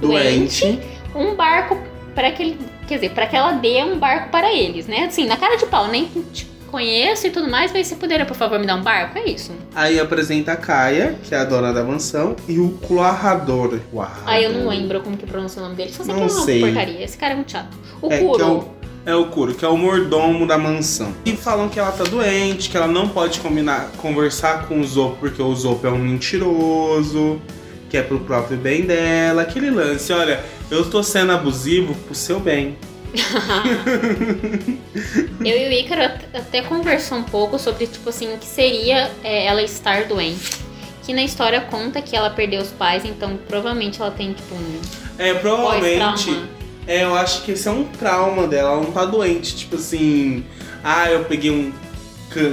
doente, 0.00 0.64
doente. 0.64 0.80
um 1.14 1.34
barco 1.34 1.78
para 2.14 2.30
que 2.30 2.42
ele, 2.42 2.58
quer 2.86 2.94
dizer, 2.96 3.10
para 3.10 3.26
que 3.26 3.36
ela 3.36 3.52
dê 3.52 3.82
um 3.82 3.98
barco 3.98 4.30
para 4.30 4.52
eles, 4.52 4.86
né? 4.86 5.04
Assim, 5.04 5.26
na 5.26 5.36
cara 5.36 5.56
de 5.56 5.66
pau, 5.66 5.88
nem 5.88 6.06
te 6.32 6.46
conheço 6.66 7.26
e 7.26 7.30
tudo 7.30 7.48
mais, 7.48 7.72
mas 7.72 7.86
você 7.86 7.96
poderia, 7.96 8.26
por 8.26 8.36
favor, 8.36 8.58
me 8.58 8.66
dar 8.66 8.76
um 8.76 8.82
barco? 8.82 9.18
É 9.18 9.24
isso. 9.24 9.52
Aí 9.74 9.98
apresenta 9.98 10.52
a 10.52 10.56
Kaia, 10.56 11.16
que 11.22 11.34
é 11.34 11.38
a 11.38 11.44
dona 11.44 11.72
da 11.72 11.82
mansão, 11.82 12.36
e 12.48 12.58
o 12.58 12.70
Cloarrador. 12.86 13.80
Aí 14.24 14.44
eu 14.44 14.52
não 14.52 14.68
lembro 14.68 15.00
como 15.00 15.16
que 15.16 15.26
pronuncia 15.26 15.60
o 15.62 15.64
nome 15.64 15.76
dele. 15.76 15.92
Só 15.92 16.04
sei 16.04 16.12
não 16.12 16.26
que 16.26 16.32
é 16.32 16.34
uma 16.34 16.44
sei. 16.44 16.60
porcaria. 16.60 17.04
Esse 17.04 17.16
cara 17.16 17.32
é 17.32 17.36
muito 17.36 17.52
chato. 17.52 17.76
O 18.02 18.12
é, 18.12 18.18
Kuro. 18.18 18.42
É 18.42 18.46
o, 18.46 18.64
é 19.06 19.14
o 19.14 19.26
Kuro, 19.26 19.54
que 19.54 19.64
é 19.64 19.68
o 19.68 19.76
mordomo 19.76 20.46
da 20.46 20.58
mansão. 20.58 21.14
E 21.24 21.32
falam 21.36 21.68
que 21.68 21.78
ela 21.78 21.92
tá 21.92 22.04
doente, 22.04 22.68
que 22.68 22.76
ela 22.76 22.88
não 22.88 23.08
pode 23.08 23.40
combinar, 23.40 23.90
conversar 23.96 24.66
com 24.66 24.80
o 24.80 24.84
Zopo 24.84 25.16
porque 25.20 25.40
o 25.40 25.54
Zopo 25.54 25.86
é 25.86 25.90
um 25.90 25.98
mentiroso 25.98 27.40
que 27.88 27.96
é 27.96 28.02
pro 28.02 28.20
próprio 28.20 28.58
bem 28.58 28.82
dela, 28.82 29.42
aquele 29.42 29.70
lance, 29.70 30.12
olha, 30.12 30.42
eu 30.70 30.90
tô 30.90 31.02
sendo 31.02 31.32
abusivo 31.32 31.94
pro 31.94 32.14
seu 32.14 32.40
bem. 32.40 32.76
eu 35.40 35.56
e 35.56 35.68
o 35.68 35.72
Ícaro 35.72 36.02
até 36.34 36.62
conversou 36.62 37.18
um 37.18 37.22
pouco 37.22 37.58
sobre, 37.58 37.86
tipo 37.86 38.08
assim, 38.08 38.34
o 38.34 38.38
que 38.38 38.46
seria 38.46 39.10
é, 39.22 39.46
ela 39.46 39.62
estar 39.62 40.04
doente. 40.04 40.66
Que 41.04 41.14
na 41.14 41.22
história 41.22 41.60
conta 41.60 42.02
que 42.02 42.16
ela 42.16 42.30
perdeu 42.30 42.60
os 42.60 42.70
pais, 42.70 43.04
então 43.04 43.38
provavelmente 43.48 44.00
ela 44.00 44.10
tem, 44.10 44.32
tipo, 44.32 44.54
um. 44.54 44.80
É, 45.18 45.34
provavelmente. 45.34 46.42
É, 46.86 47.04
eu 47.04 47.14
acho 47.14 47.42
que 47.42 47.52
esse 47.52 47.66
é 47.66 47.70
um 47.70 47.84
trauma 47.84 48.46
dela, 48.46 48.72
ela 48.72 48.82
não 48.82 48.92
tá 48.92 49.04
doente. 49.04 49.56
Tipo 49.56 49.76
assim, 49.76 50.44
ah, 50.82 51.10
eu 51.10 51.24
peguei 51.24 51.50
um. 51.50 51.72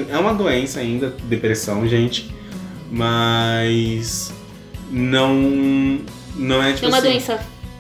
É 0.10 0.17
uma 0.17 0.34
doença 0.34 0.80
ainda, 0.80 1.13
depressão, 1.24 1.88
gente. 1.88 2.34
Mas. 2.91 4.34
Não. 4.91 6.00
Não 6.36 6.63
é 6.63 6.74
tipo. 6.74 6.86
É 6.86 6.89
uma 6.89 6.98
assim, 6.98 7.08
doença 7.08 7.39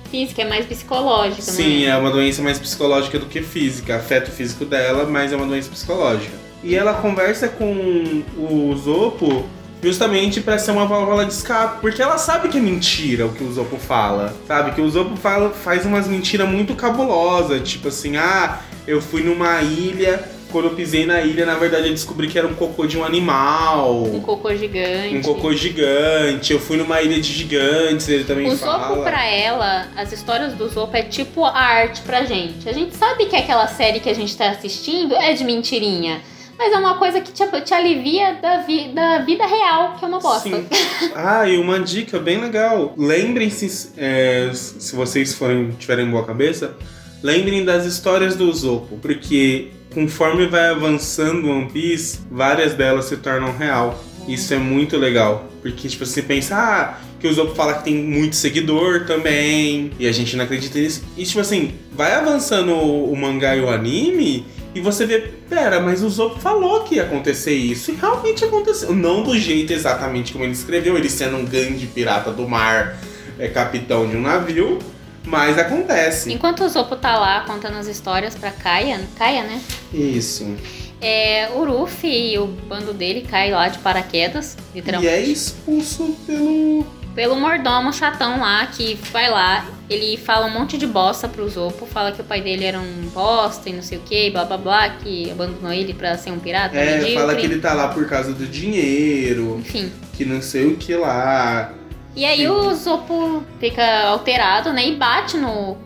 física, 0.09 0.43
é 0.43 0.45
mais 0.45 0.65
psicológica, 0.65 1.41
Sim, 1.41 1.85
é? 1.85 1.89
é 1.89 1.97
uma 1.97 2.11
doença 2.11 2.41
mais 2.43 2.59
psicológica 2.59 3.17
do 3.17 3.25
que 3.25 3.41
física. 3.41 3.95
Afeta 3.95 4.29
o 4.29 4.33
físico 4.33 4.63
dela, 4.63 5.05
mas 5.05 5.33
é 5.33 5.35
uma 5.35 5.47
doença 5.47 5.69
psicológica. 5.69 6.33
E 6.63 6.75
ela 6.75 6.93
conversa 6.93 7.49
com 7.49 8.23
o 8.37 8.75
Zopo 8.75 9.45
justamente 9.81 10.39
para 10.39 10.57
ser 10.57 10.71
uma 10.71 10.85
válvula 10.85 11.25
de 11.25 11.33
escape, 11.33 11.81
porque 11.81 12.01
ela 12.01 12.17
sabe 12.17 12.47
que 12.47 12.57
é 12.57 12.61
mentira 12.61 13.25
o 13.25 13.33
que 13.33 13.43
o 13.43 13.51
Zopo 13.51 13.75
fala, 13.77 14.33
sabe? 14.47 14.71
Que 14.71 14.79
o 14.79 14.89
Zopo 14.89 15.17
fala, 15.17 15.49
faz 15.49 15.85
umas 15.85 16.07
mentiras 16.07 16.47
muito 16.47 16.73
cabulosas, 16.73 17.67
tipo 17.67 17.89
assim, 17.89 18.15
ah, 18.15 18.59
eu 18.87 19.01
fui 19.01 19.23
numa 19.23 19.61
ilha 19.61 20.23
quando 20.53 20.65
eu 20.65 20.75
pisei 20.75 21.03
na 21.03 21.19
ilha, 21.21 21.47
na 21.47 21.55
verdade, 21.55 21.87
eu 21.87 21.93
descobri 21.93 22.27
que 22.27 22.37
era 22.37 22.47
um 22.47 22.53
cocô 22.53 22.85
de 22.85 22.95
um 22.95 23.03
animal. 23.03 24.03
Um 24.03 24.21
cocô 24.21 24.55
gigante. 24.55 25.17
Um 25.17 25.21
cocô 25.23 25.51
gigante. 25.51 26.53
Eu 26.53 26.59
fui 26.59 26.77
numa 26.77 27.01
ilha 27.01 27.19
de 27.19 27.33
gigantes, 27.33 28.07
ele 28.07 28.23
também 28.23 28.47
o 28.47 28.55
fala. 28.55 28.91
O 28.91 28.95
Zopo, 28.95 29.03
pra 29.03 29.25
ela, 29.25 29.87
as 29.97 30.13
histórias 30.13 30.53
do 30.53 30.69
Zopo 30.69 30.95
é 30.95 31.01
tipo 31.01 31.43
a 31.43 31.57
arte 31.57 32.01
pra 32.01 32.23
gente. 32.23 32.69
A 32.69 32.71
gente 32.71 32.95
sabe 32.95 33.25
que 33.25 33.35
aquela 33.35 33.65
série 33.65 33.99
que 33.99 34.07
a 34.07 34.13
gente 34.13 34.37
tá 34.37 34.51
assistindo 34.51 35.15
é 35.15 35.33
de 35.33 35.43
mentirinha. 35.43 36.21
Mas 36.55 36.71
é 36.71 36.77
uma 36.77 36.97
coisa 36.99 37.19
que 37.19 37.31
te, 37.31 37.43
te 37.61 37.73
alivia 37.73 38.35
da, 38.35 38.57
vi, 38.57 38.89
da 38.89 39.17
vida 39.19 39.47
real, 39.47 39.95
que 39.97 40.05
é 40.05 40.07
uma 40.07 40.19
bosta. 40.19 40.49
Sim. 40.49 40.67
Ah, 41.15 41.49
e 41.49 41.57
uma 41.57 41.79
dica 41.79 42.19
bem 42.19 42.39
legal. 42.39 42.93
Lembrem-se, 42.95 43.91
é, 43.97 44.51
se 44.53 44.95
vocês 44.95 45.33
forem 45.33 45.71
tiverem 45.71 46.07
boa 46.11 46.23
cabeça, 46.23 46.77
lembrem 47.23 47.65
das 47.65 47.85
histórias 47.85 48.35
do 48.35 48.53
Zopo, 48.53 48.99
porque 49.01 49.71
conforme 49.93 50.47
vai 50.47 50.69
avançando 50.69 51.49
One 51.49 51.69
Piece, 51.69 52.19
várias 52.29 52.73
delas 52.73 53.05
se 53.05 53.17
tornam 53.17 53.55
real. 53.55 54.03
Isso 54.27 54.53
é 54.53 54.57
muito 54.57 54.97
legal. 54.97 55.49
Porque, 55.61 55.87
tipo, 55.87 56.05
você 56.05 56.21
pensa, 56.21 56.55
ah, 56.55 56.97
que 57.19 57.27
o 57.27 57.33
Zopo 57.33 57.55
fala 57.55 57.75
que 57.75 57.85
tem 57.85 57.95
muito 57.95 58.35
seguidor 58.35 59.05
também, 59.05 59.91
e 59.97 60.07
a 60.07 60.11
gente 60.11 60.35
não 60.35 60.43
acredita 60.43 60.77
nisso. 60.77 61.03
E, 61.15 61.23
tipo 61.23 61.39
assim, 61.39 61.73
vai 61.91 62.13
avançando 62.13 62.73
o, 62.73 63.11
o 63.11 63.15
mangá 63.15 63.55
e 63.55 63.61
o 63.61 63.69
anime, 63.69 64.45
e 64.75 64.81
você 64.81 65.05
vê, 65.05 65.19
pera, 65.49 65.79
mas 65.79 66.03
o 66.03 66.09
Zopo 66.09 66.39
falou 66.39 66.81
que 66.81 66.95
ia 66.95 67.03
acontecer 67.03 67.53
isso, 67.53 67.91
e 67.91 67.95
realmente 67.95 68.43
aconteceu. 68.43 68.93
Não 68.93 69.23
do 69.23 69.37
jeito 69.37 69.71
exatamente 69.71 70.33
como 70.33 70.43
ele 70.43 70.53
escreveu, 70.53 70.97
ele 70.97 71.09
sendo 71.09 71.37
um 71.37 71.45
grande 71.45 71.85
pirata 71.87 72.31
do 72.31 72.47
mar, 72.47 72.97
é 73.39 73.47
capitão 73.47 74.07
de 74.07 74.17
um 74.17 74.21
navio, 74.21 74.79
mas 75.25 75.57
acontece. 75.57 76.31
Enquanto 76.31 76.63
o 76.63 76.69
Zopo 76.69 76.95
tá 76.95 77.17
lá 77.17 77.41
contando 77.41 77.77
as 77.77 77.87
histórias 77.87 78.35
pra 78.35 78.51
Kaia, 78.51 78.99
Kaia, 79.17 79.43
né? 79.43 79.61
Isso. 79.93 80.55
É, 81.01 81.49
o 81.53 81.65
Ruffy 81.65 82.33
e 82.33 82.39
o 82.39 82.47
bando 82.47 82.93
dele 82.93 83.27
cai 83.29 83.51
lá 83.51 83.67
de 83.67 83.77
paraquedas, 83.79 84.57
literalmente. 84.73 85.13
E 85.13 85.17
é 85.17 85.21
expulso 85.21 86.15
pelo. 86.25 86.85
Pelo 87.13 87.35
mordomo 87.35 87.93
chatão 87.93 88.39
lá, 88.39 88.65
que 88.65 88.97
vai 89.11 89.29
lá, 89.29 89.67
ele 89.87 90.17
fala 90.17 90.47
um 90.47 90.49
monte 90.49 90.79
de 90.79 90.87
bosta 90.87 91.27
pro 91.27 91.47
Zopo, 91.47 91.85
fala 91.85 92.11
que 92.11 92.21
o 92.21 92.23
pai 92.23 92.41
dele 92.41 92.65
era 92.65 92.79
um 92.79 93.09
bosta 93.13 93.69
e 93.69 93.73
não 93.73 93.83
sei 93.83 93.99
o 93.99 94.01
que, 94.01 94.31
blá 94.31 94.45
blá 94.45 94.57
blá, 94.57 94.89
que 94.89 95.29
abandonou 95.29 95.71
ele 95.71 95.93
pra 95.93 96.17
ser 96.17 96.31
um 96.31 96.39
pirata. 96.39 96.75
É, 96.75 96.97
medíocre. 96.97 97.13
fala 97.13 97.35
que 97.35 97.45
ele 97.45 97.59
tá 97.59 97.73
lá 97.73 97.89
por 97.89 98.07
causa 98.07 98.33
do 98.33 98.47
dinheiro. 98.47 99.57
Enfim. 99.59 99.91
Que 100.13 100.25
não 100.25 100.41
sei 100.41 100.65
o 100.65 100.77
que 100.77 100.95
lá. 100.95 101.71
E 102.15 102.25
aí 102.25 102.47
o 102.47 102.73
Zopo 102.75 103.43
fica 103.59 104.07
alterado, 104.07 104.71
né? 104.71 104.87
E 104.87 104.95
bate 104.95 105.37
no, 105.37 105.77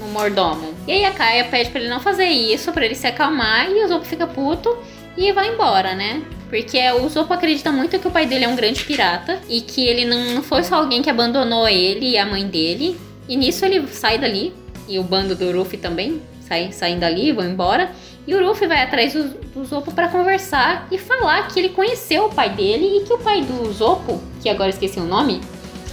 no 0.00 0.08
mordomo. 0.08 0.74
E 0.86 0.92
aí 0.92 1.04
a 1.04 1.12
Kaia 1.12 1.44
pede 1.44 1.70
pra 1.70 1.80
ele 1.80 1.88
não 1.88 2.00
fazer 2.00 2.26
isso, 2.26 2.72
pra 2.72 2.84
ele 2.84 2.94
se 2.94 3.06
acalmar. 3.06 3.70
E 3.70 3.84
o 3.84 3.88
Zopo 3.88 4.04
fica 4.04 4.26
puto 4.26 4.76
e 5.16 5.30
vai 5.32 5.52
embora, 5.52 5.94
né? 5.94 6.22
Porque 6.48 6.78
o 6.92 7.08
Zopo 7.08 7.32
acredita 7.32 7.70
muito 7.70 7.98
que 7.98 8.06
o 8.06 8.10
pai 8.10 8.26
dele 8.26 8.44
é 8.44 8.48
um 8.48 8.56
grande 8.56 8.82
pirata. 8.84 9.40
E 9.48 9.60
que 9.60 9.86
ele 9.86 10.04
não 10.04 10.42
foi 10.42 10.64
só 10.64 10.76
alguém 10.76 11.02
que 11.02 11.10
abandonou 11.10 11.68
ele 11.68 12.10
e 12.10 12.18
a 12.18 12.26
mãe 12.26 12.46
dele. 12.46 12.98
E 13.28 13.36
nisso 13.36 13.64
ele 13.64 13.86
sai 13.88 14.18
dali. 14.18 14.52
E 14.88 14.98
o 14.98 15.02
bando 15.02 15.34
do 15.34 15.50
Ruffy 15.52 15.78
também 15.78 16.20
sai, 16.40 16.72
saem 16.72 16.98
dali, 16.98 17.32
vão 17.32 17.44
embora. 17.44 17.90
E 18.26 18.34
o 18.34 18.44
Ruffy 18.44 18.66
vai 18.66 18.82
atrás 18.82 19.12
do, 19.12 19.24
do 19.54 19.64
Zopo 19.64 19.92
para 19.92 20.08
conversar 20.08 20.88
e 20.90 20.98
falar 20.98 21.46
que 21.48 21.60
ele 21.60 21.68
conheceu 21.68 22.26
o 22.26 22.34
pai 22.34 22.50
dele 22.50 22.98
e 22.98 23.04
que 23.04 23.12
o 23.12 23.18
pai 23.18 23.42
do 23.42 23.72
Zopo, 23.72 24.20
que 24.42 24.48
agora 24.48 24.70
esqueci 24.70 24.98
o 24.98 25.04
nome, 25.04 25.40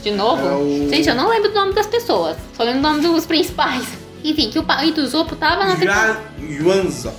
de 0.03 0.11
novo. 0.11 0.45
É 0.45 0.51
o... 0.55 0.89
Gente, 0.89 1.09
eu 1.09 1.15
não 1.15 1.29
lembro 1.29 1.49
do 1.49 1.55
nome 1.55 1.73
das 1.73 1.87
pessoas. 1.87 2.37
Só 2.55 2.63
lembro 2.63 2.79
o 2.79 2.83
nome 2.83 3.01
dos 3.01 3.25
principais. 3.25 3.87
Enfim, 4.23 4.51
que 4.51 4.59
o 4.59 4.63
pai 4.63 4.91
do 4.91 5.07
Zopo 5.07 5.35
tava 5.35 5.65
na 5.65 5.75
tripulação. 5.75 6.21
Yuanzop. 6.39 7.15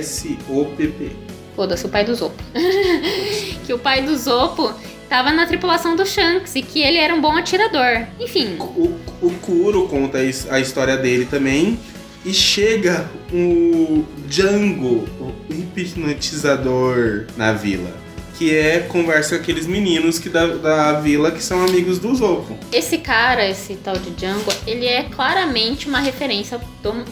Foda-se, 1.56 1.86
o 1.86 1.90
pai 1.90 2.06
do 2.06 2.14
Zopo. 2.14 2.42
que 3.66 3.74
o 3.74 3.80
pai 3.80 4.04
do 4.04 4.16
Zopo 4.16 4.74
tava 5.10 5.32
na 5.32 5.46
tripulação 5.46 5.96
do 5.96 6.06
Shanks 6.06 6.56
e 6.56 6.62
que 6.62 6.82
ele 6.82 6.98
era 6.98 7.14
um 7.14 7.20
bom 7.20 7.36
atirador. 7.36 8.06
Enfim. 8.20 8.58
O, 8.60 8.96
o 9.22 9.32
Kuro 9.42 9.88
conta 9.88 10.20
a 10.20 10.60
história 10.60 10.98
dele 10.98 11.26
também. 11.26 11.80
E 12.26 12.34
chega 12.34 13.10
o 13.32 14.04
Django, 14.28 15.08
o 15.20 15.34
hipnotizador, 15.50 17.26
na 17.38 17.54
vila 17.54 18.07
que 18.38 18.56
é 18.56 18.80
conversa 18.82 19.36
com 19.36 19.42
aqueles 19.42 19.66
meninos 19.66 20.20
que 20.20 20.30
da, 20.30 20.46
da 20.46 20.94
vila 21.00 21.32
que 21.32 21.44
são 21.44 21.64
amigos 21.64 21.98
do 21.98 22.14
Zopo. 22.16 22.58
Esse 22.72 23.00
cara, 23.00 23.48
esse 23.50 23.76
tal 23.76 23.98
de 23.98 24.12
Django, 24.12 24.54
ele 24.68 24.86
é 24.86 25.04
claramente 25.04 25.88
uma 25.88 26.00
referência 26.00 26.62
do, 26.84 27.04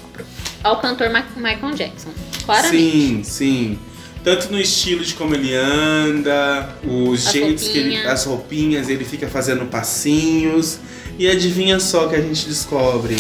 ao 0.63 0.79
cantor 0.79 1.09
Michael 1.09 1.73
Jackson. 1.73 2.09
Claramente. 2.45 2.77
Sim, 2.77 3.23
sim. 3.23 3.79
Tanto 4.23 4.51
no 4.51 4.59
estilo 4.59 5.03
de 5.03 5.13
como 5.15 5.33
ele 5.33 5.55
anda, 5.55 6.69
os 6.83 7.27
as 7.27 7.33
jeitos 7.33 7.63
roupinhas. 7.63 7.71
que 7.71 7.77
ele. 7.77 8.07
as 8.07 8.25
roupinhas, 8.25 8.89
ele 8.89 9.03
fica 9.03 9.27
fazendo 9.27 9.65
passinhos. 9.65 10.79
E 11.17 11.27
adivinha 11.27 11.79
só 11.79 12.07
que 12.07 12.15
a 12.15 12.21
gente 12.21 12.47
descobre. 12.47 13.17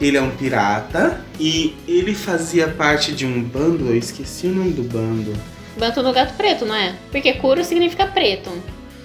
Ele 0.00 0.16
é 0.16 0.22
um 0.22 0.30
pirata 0.30 1.24
e 1.38 1.74
ele 1.86 2.14
fazia 2.14 2.66
parte 2.66 3.12
de 3.12 3.24
um 3.24 3.40
bando, 3.42 3.86
eu 3.86 3.96
esqueci 3.96 4.46
o 4.48 4.54
nome 4.54 4.72
do 4.72 4.82
bando 4.82 5.32
Banto 5.76 6.02
no 6.02 6.12
gato 6.12 6.34
preto, 6.34 6.64
não 6.64 6.74
é? 6.74 6.94
Porque 7.10 7.32
Kuro 7.34 7.64
significa 7.64 8.06
preto. 8.06 8.50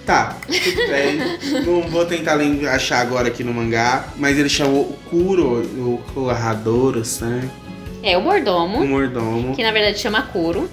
Tá, 0.06 0.36
tudo 0.46 0.88
bem. 0.88 1.18
não 1.64 1.82
vou 1.82 2.04
tentar 2.04 2.38
achar 2.72 3.00
agora 3.00 3.28
aqui 3.28 3.44
no 3.44 3.52
mangá, 3.52 4.06
mas 4.16 4.38
ele 4.38 4.48
chamou 4.48 4.82
o 4.82 4.98
Kuro, 5.08 5.62
o 5.62 6.02
Corradoros, 6.14 7.20
né? 7.20 7.48
É, 8.02 8.16
o 8.16 8.22
mordomo. 8.22 8.78
O 8.78 8.86
mordomo. 8.86 9.54
Que 9.54 9.62
na 9.62 9.72
verdade 9.72 9.98
chama 9.98 10.22
Kuro. 10.22 10.70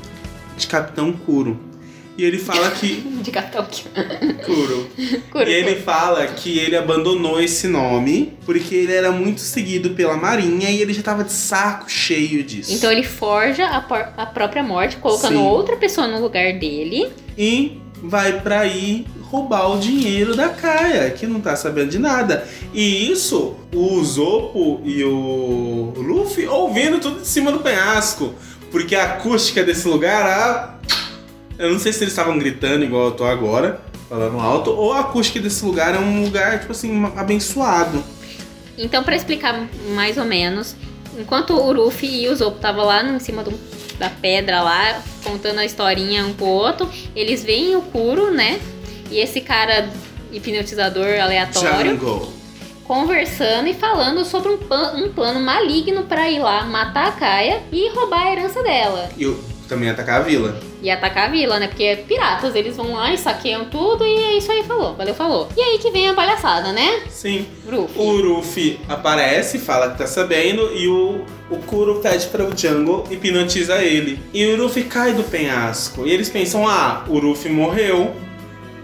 De 0.57 0.65
Capitão 0.65 1.11
Kuro. 1.11 1.59
E 2.17 2.23
ele 2.23 2.39
fala 2.39 2.71
que. 2.71 2.95
De 3.21 3.31
Capitão 3.31 3.65
Kuro. 4.45 4.89
Kuro. 5.31 5.49
E 5.49 5.53
ele 5.53 5.75
fala 5.75 6.25
que 6.27 6.57
ele 6.57 6.75
abandonou 6.75 7.39
esse 7.41 7.67
nome 7.67 8.33
porque 8.45 8.73
ele 8.73 8.93
era 8.93 9.11
muito 9.11 9.41
seguido 9.41 9.91
pela 9.91 10.17
Marinha 10.17 10.69
e 10.69 10.81
ele 10.81 10.93
já 10.93 11.03
tava 11.03 11.23
de 11.23 11.33
saco 11.33 11.89
cheio 11.89 12.43
disso. 12.43 12.73
Então 12.73 12.91
ele 12.91 13.03
forja 13.03 13.65
a, 13.65 13.77
a 14.17 14.25
própria 14.25 14.63
morte, 14.63 14.97
colocando 14.97 15.37
Sim. 15.37 15.43
outra 15.43 15.75
pessoa 15.75 16.07
no 16.07 16.19
lugar 16.19 16.53
dele. 16.53 17.09
E 17.37 17.79
vai 18.01 18.41
pra 18.41 18.65
ir 18.65 19.05
roubar 19.29 19.71
o 19.71 19.79
dinheiro 19.79 20.35
da 20.35 20.49
Kaia, 20.49 21.09
que 21.11 21.27
não 21.27 21.41
tá 21.41 21.55
sabendo 21.55 21.89
de 21.89 21.99
nada. 21.99 22.47
E 22.73 23.11
isso, 23.11 23.55
o 23.73 24.03
Zopo 24.03 24.81
e 24.85 25.03
o 25.03 25.93
Luffy 25.97 26.47
ouvindo 26.47 26.99
tudo 26.99 27.21
de 27.21 27.27
cima 27.27 27.51
do 27.51 27.59
penhasco. 27.59 28.33
Porque 28.71 28.95
a 28.95 29.05
acústica 29.05 29.63
desse 29.63 29.87
lugar, 29.87 30.25
a 30.25 30.76
eu 31.57 31.71
não 31.71 31.79
sei 31.79 31.91
se 31.91 32.03
eles 32.03 32.13
estavam 32.13 32.37
gritando 32.37 32.83
igual 32.83 33.05
eu 33.05 33.11
tô 33.11 33.25
agora, 33.25 33.81
falando 34.09 34.39
alto, 34.39 34.71
ou 34.71 34.93
a 34.93 35.01
acústica 35.01 35.39
desse 35.39 35.65
lugar 35.65 35.95
é 35.95 35.99
um 35.99 36.23
lugar, 36.23 36.59
tipo 36.59 36.71
assim, 36.71 37.05
abençoado. 37.15 38.03
Então, 38.77 39.03
para 39.03 39.15
explicar 39.15 39.67
mais 39.95 40.17
ou 40.17 40.25
menos, 40.25 40.75
enquanto 41.17 41.53
o 41.53 41.73
Ruffy 41.73 42.23
e 42.23 42.29
o 42.29 42.35
Zop 42.35 42.57
estavam 42.57 42.85
lá 42.85 43.03
em 43.03 43.19
cima 43.19 43.43
do, 43.43 43.51
da 43.97 44.09
pedra 44.09 44.61
lá, 44.61 45.01
contando 45.23 45.59
a 45.59 45.65
historinha 45.65 46.25
um 46.25 46.33
pro 46.33 46.45
outro, 46.45 46.89
eles 47.15 47.43
veem 47.43 47.75
o 47.75 47.81
Kuro, 47.81 48.31
né? 48.31 48.59
E 49.09 49.19
esse 49.19 49.41
cara 49.41 49.89
hipnotizador 50.31 51.19
aleatório. 51.19 51.91
Jungle. 51.91 52.33
Conversando 52.83 53.67
e 53.67 53.73
falando 53.73 54.23
sobre 54.23 54.49
um, 54.49 54.59
um 55.03 55.11
plano 55.11 55.41
maligno 55.41 56.03
para 56.03 56.29
ir 56.29 56.39
lá 56.39 56.63
matar 56.63 57.07
a 57.07 57.11
Kaia 57.11 57.63
e 57.71 57.89
roubar 57.89 58.27
a 58.27 58.31
herança 58.31 58.63
dela. 58.63 59.09
E 59.17 59.25
o 59.25 59.56
também 59.67 59.89
atacar 59.89 60.21
a 60.21 60.23
vila. 60.23 60.59
E 60.81 60.89
atacar 60.89 61.27
a 61.27 61.31
vila, 61.31 61.59
né? 61.59 61.67
Porque 61.67 61.83
é 61.83 61.95
piratas, 61.95 62.55
eles 62.55 62.75
vão 62.75 62.93
lá 62.93 63.13
e 63.13 63.17
saqueiam 63.17 63.65
tudo 63.65 64.05
e 64.05 64.15
é 64.15 64.37
isso 64.37 64.51
aí, 64.51 64.63
falou. 64.63 64.95
Valeu, 64.95 65.13
falou. 65.13 65.49
E 65.55 65.61
aí 65.61 65.77
que 65.79 65.91
vem 65.91 66.07
a 66.07 66.13
palhaçada, 66.13 66.71
né? 66.71 67.01
Sim. 67.09 67.45
Ruffy. 67.69 67.99
O 67.99 68.35
Ruffy 68.35 68.79
aparece, 68.87 69.59
fala 69.59 69.91
que 69.91 69.97
tá 69.97 70.07
sabendo, 70.07 70.71
e 70.73 70.87
o, 70.87 71.21
o 71.49 71.57
Kuro 71.57 71.99
pede 71.99 72.27
para 72.27 72.43
o 72.43 72.57
Jungle 72.57 73.05
hipnotiza 73.09 73.83
ele. 73.83 74.19
E 74.33 74.45
o 74.45 74.63
Ruffy 74.63 74.83
cai 74.83 75.13
do 75.13 75.23
penhasco. 75.23 76.05
E 76.05 76.11
eles 76.11 76.29
pensam, 76.29 76.67
ah, 76.67 77.03
o 77.07 77.19
Ruffy 77.19 77.51
morreu. 77.51 78.15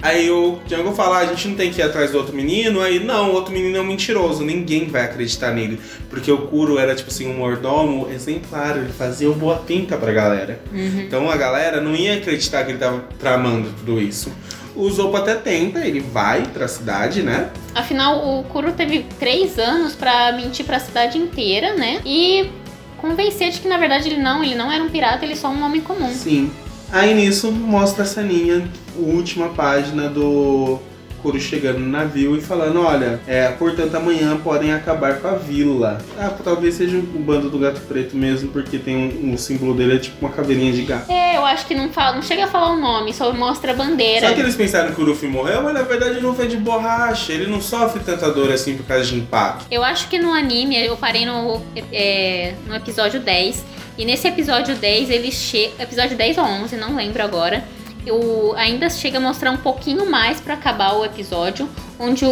Aí 0.03 0.29
o 0.29 0.59
Jungle 0.67 0.93
fala, 0.93 1.19
ah, 1.19 1.21
a 1.21 1.25
gente 1.25 1.47
não 1.47 1.55
tem 1.55 1.71
que 1.71 1.79
ir 1.79 1.83
atrás 1.83 2.11
do 2.11 2.17
outro 2.17 2.35
menino. 2.35 2.81
Aí, 2.81 2.99
não, 2.99 3.31
o 3.31 3.33
outro 3.35 3.53
menino 3.53 3.77
é 3.77 3.79
um 3.79 3.85
mentiroso, 3.85 4.43
ninguém 4.43 4.85
vai 4.87 5.03
acreditar 5.03 5.51
nele. 5.51 5.79
Porque 6.09 6.29
o 6.29 6.39
Kuro 6.39 6.77
era, 6.77 6.93
tipo 6.93 7.09
assim, 7.09 7.25
um 7.25 7.37
mordomo 7.37 8.09
exemplar, 8.11 8.75
ele 8.75 8.91
fazia 8.91 9.31
o 9.31 9.33
boa 9.33 9.55
pinta 9.59 9.95
pra 9.95 10.11
galera. 10.11 10.59
Uhum. 10.73 10.99
Então 11.07 11.31
a 11.31 11.37
galera 11.37 11.79
não 11.79 11.95
ia 11.95 12.15
acreditar 12.15 12.65
que 12.65 12.71
ele 12.71 12.79
tava 12.79 13.05
tramando 13.17 13.69
tudo 13.79 14.01
isso. 14.01 14.29
O 14.75 14.89
Zoppo 14.89 15.15
até 15.15 15.35
tenta, 15.35 15.85
ele 15.85 16.01
vai 16.01 16.41
pra 16.47 16.67
cidade, 16.67 17.23
né? 17.23 17.49
Afinal, 17.73 18.27
o 18.27 18.43
Kuro 18.43 18.73
teve 18.73 19.05
três 19.17 19.57
anos 19.57 19.95
pra 19.95 20.33
mentir 20.33 20.65
pra 20.65 20.79
cidade 20.79 21.17
inteira, 21.17 21.75
né? 21.75 22.01
E 22.05 22.49
convencer 22.97 23.51
de 23.51 23.61
que 23.61 23.69
na 23.69 23.77
verdade 23.77 24.09
ele 24.09 24.21
não, 24.21 24.43
ele 24.43 24.55
não 24.55 24.69
era 24.69 24.83
um 24.83 24.89
pirata, 24.89 25.23
ele 25.23 25.33
é 25.33 25.37
só 25.37 25.47
um 25.47 25.63
homem 25.63 25.79
comum. 25.79 26.11
Sim. 26.11 26.51
Aí 26.91 27.13
nisso 27.13 27.51
mostra 27.51 28.03
a 28.03 28.05
ceninha, 28.05 28.67
última 28.97 29.49
página 29.49 30.09
do 30.09 30.79
Kuro 31.23 31.39
chegando 31.39 31.79
no 31.79 31.89
navio 31.89 32.35
e 32.35 32.41
falando, 32.41 32.81
olha, 32.81 33.21
é, 33.25 33.47
portanto 33.47 33.95
amanhã 33.95 34.37
podem 34.37 34.73
acabar 34.73 35.21
com 35.21 35.29
a 35.29 35.35
vila. 35.35 35.97
Ah, 36.19 36.29
talvez 36.43 36.75
seja 36.75 36.97
o 36.97 37.01
bando 37.01 37.49
do 37.49 37.57
gato 37.57 37.79
preto 37.87 38.15
mesmo, 38.17 38.49
porque 38.49 38.77
tem 38.77 38.95
um, 38.95 39.31
um 39.31 39.37
símbolo 39.37 39.73
dele, 39.73 39.95
é 39.95 39.99
tipo 39.99 40.17
uma 40.19 40.29
caveirinha 40.29 40.73
de 40.73 40.83
gato. 40.83 41.09
É, 41.09 41.37
eu 41.37 41.45
acho 41.45 41.65
que 41.65 41.73
não 41.73 41.89
fala, 41.89 42.17
não 42.17 42.21
chega 42.21 42.43
a 42.43 42.47
falar 42.47 42.73
o 42.73 42.79
nome, 42.79 43.13
só 43.13 43.31
mostra 43.31 43.71
a 43.71 43.75
bandeira. 43.75 44.27
Só 44.27 44.33
que 44.33 44.41
eles 44.41 44.55
pensaram 44.55 44.93
que 44.93 45.01
o 45.01 45.05
Luffy 45.05 45.29
morreu, 45.29 45.63
mas 45.63 45.73
na 45.73 45.83
verdade 45.83 46.17
o 46.17 46.27
Luffy 46.27 46.45
é 46.45 46.47
de 46.47 46.57
borracha, 46.57 47.31
ele 47.31 47.49
não 47.49 47.61
sofre 47.61 48.03
tanta 48.03 48.29
dor 48.29 48.51
assim 48.51 48.75
por 48.75 48.85
causa 48.85 49.05
de 49.05 49.15
impacto. 49.15 49.65
Eu 49.71 49.81
acho 49.81 50.09
que 50.09 50.19
no 50.19 50.33
anime, 50.33 50.85
eu 50.85 50.97
parei 50.97 51.25
no, 51.25 51.61
é, 51.93 52.53
no 52.67 52.75
episódio 52.75 53.21
10. 53.21 53.63
E 53.95 54.05
nesse 54.05 54.27
episódio 54.27 54.75
10, 54.75 55.09
ele 55.09 55.31
chega. 55.31 55.83
Episódio 55.83 56.17
10 56.17 56.37
ou 56.39 56.43
11, 56.43 56.75
não 56.75 56.95
lembro 56.95 57.23
agora. 57.23 57.63
Eu 58.05 58.53
ainda 58.57 58.89
chega 58.89 59.17
a 59.17 59.21
mostrar 59.21 59.51
um 59.51 59.57
pouquinho 59.57 60.09
mais 60.09 60.39
pra 60.41 60.55
acabar 60.55 60.93
o 60.93 61.05
episódio, 61.05 61.69
onde 61.99 62.25
o, 62.25 62.29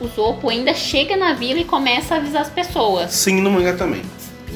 o 0.00 0.08
Zoppo 0.14 0.48
ainda 0.48 0.72
chega 0.74 1.16
na 1.16 1.34
vila 1.34 1.60
e 1.60 1.64
começa 1.64 2.14
a 2.14 2.18
avisar 2.18 2.42
as 2.42 2.48
pessoas. 2.50 3.10
Sim, 3.12 3.40
no 3.42 3.50
mangá 3.50 3.74
também. 3.74 4.02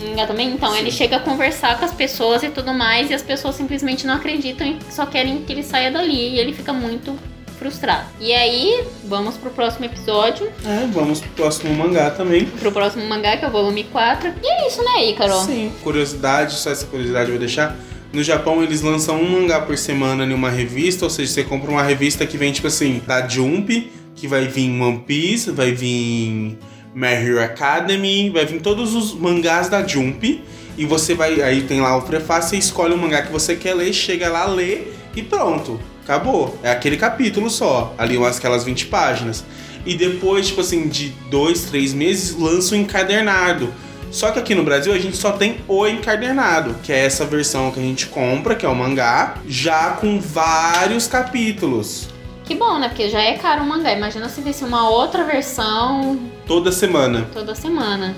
Mangá 0.03 0.27
também? 0.27 0.49
Então, 0.51 0.73
Sim. 0.73 0.79
ele 0.79 0.91
chega 0.91 1.17
a 1.17 1.21
conversar 1.21 1.79
com 1.79 1.85
as 1.85 1.93
pessoas 1.93 2.43
e 2.43 2.49
tudo 2.49 2.73
mais, 2.73 3.11
e 3.11 3.15
as 3.15 3.23
pessoas 3.23 3.55
simplesmente 3.55 4.07
não 4.07 4.15
acreditam 4.15 4.67
e 4.67 4.79
só 4.91 5.05
querem 5.05 5.43
que 5.43 5.53
ele 5.53 5.63
saia 5.63 5.91
dali, 5.91 6.31
e 6.35 6.39
ele 6.39 6.55
fica 6.55 6.73
muito 6.73 7.15
frustrado. 7.59 8.07
E 8.19 8.33
aí, 8.33 8.83
vamos 9.05 9.37
pro 9.37 9.51
próximo 9.51 9.85
episódio, 9.85 10.51
É, 10.65 10.87
vamos 10.87 11.21
pro 11.21 11.29
próximo 11.33 11.75
mangá 11.75 12.11
também. 12.11 12.47
pro 12.47 12.73
próximo 12.73 13.05
mangá, 13.07 13.37
que 13.37 13.45
é 13.45 13.49
o 13.49 13.51
volume 13.51 13.85
4. 13.85 14.33
E 14.43 14.47
é 14.47 14.67
isso, 14.67 14.83
né, 14.83 15.05
Ícaro? 15.05 15.35
Sim. 15.41 15.71
Curiosidade, 15.83 16.55
só 16.55 16.71
essa 16.71 16.87
curiosidade 16.87 17.27
eu 17.27 17.33
vou 17.35 17.39
deixar. 17.39 17.77
No 18.13 18.25
Japão, 18.25 18.63
eles 18.63 18.81
lançam 18.81 19.21
um 19.21 19.41
mangá 19.41 19.61
por 19.61 19.79
semana 19.79 20.25
em 20.25 20.33
uma 20.33 20.51
revista, 20.51 21.05
ou 21.05 21.11
seja, 21.11 21.33
você 21.33 21.45
compra 21.45 21.71
uma 21.71 21.83
revista 21.83 22.27
que 22.27 22.37
vem, 22.37 22.51
tipo 22.53 22.67
assim, 22.67 23.01
da 23.07 23.27
Jump, 23.29 23.91
que 24.17 24.27
vai 24.27 24.49
vir 24.49 24.69
One 24.69 24.99
Piece, 25.07 25.53
vai 25.53 25.71
vir 25.71 26.59
My 26.93 27.41
Academy, 27.45 28.29
vai 28.31 28.45
vir 28.45 28.61
todos 28.61 28.95
os 28.95 29.15
mangás 29.15 29.69
da 29.69 29.87
Jump, 29.87 30.43
e 30.77 30.85
você 30.85 31.15
vai, 31.15 31.41
aí 31.41 31.63
tem 31.63 31.81
lá 31.81 31.97
o 31.97 32.03
prefácio, 32.03 32.51
você 32.51 32.57
escolhe 32.57 32.95
o 32.95 32.99
mangá 32.99 33.23
que 33.23 33.31
você 33.31 33.55
quer 33.55 33.75
ler, 33.75 33.93
chega 33.93 34.29
lá, 34.29 34.45
lê, 34.45 34.89
e 35.15 35.23
pronto. 35.23 35.79
Acabou. 36.03 36.59
É 36.65 36.71
aquele 36.73 36.97
capítulo 36.97 37.49
só, 37.49 37.95
ali 37.97 38.17
umas 38.17 38.39
aquelas 38.39 38.65
20 38.65 38.87
páginas. 38.87 39.45
E 39.87 39.95
depois, 39.95 40.49
tipo 40.49 40.61
assim, 40.61 40.89
de 40.89 41.11
dois, 41.31 41.63
três 41.65 41.95
meses, 41.95 42.37
lança 42.37 42.75
o 42.75 42.77
encadernado. 42.77 43.73
Só 44.11 44.31
que 44.33 44.39
aqui 44.39 44.55
no 44.55 44.65
Brasil 44.65 44.93
a 44.93 44.99
gente 44.99 45.17
só 45.17 45.33
tem 45.33 45.59
o 45.69 45.87
encadernado, 45.87 46.77
que 46.83 46.93
é 46.93 47.05
essa 47.05 47.25
versão 47.25 47.71
que 47.71 47.79
a 47.79 47.83
gente 47.83 48.07
compra, 48.07 48.55
que 48.55 48.67
é 48.67 48.69
o 48.69 48.75
mangá, 48.75 49.35
já 49.47 49.93
com 49.93 50.21
vários 50.21 51.07
capítulos. 51.07 52.09
Que 52.45 52.55
bom, 52.57 52.79
né? 52.79 52.89
Porque 52.89 53.09
já 53.09 53.21
é 53.23 53.35
caro 53.35 53.63
o 53.63 53.67
mangá. 53.67 53.93
Imagina 53.93 54.29
se 54.29 54.41
visse 54.41 54.65
uma 54.65 54.89
outra 54.89 55.23
versão 55.23 56.19
Toda 56.47 56.73
semana. 56.73 57.29
toda 57.33 57.55
semana. 57.55 58.17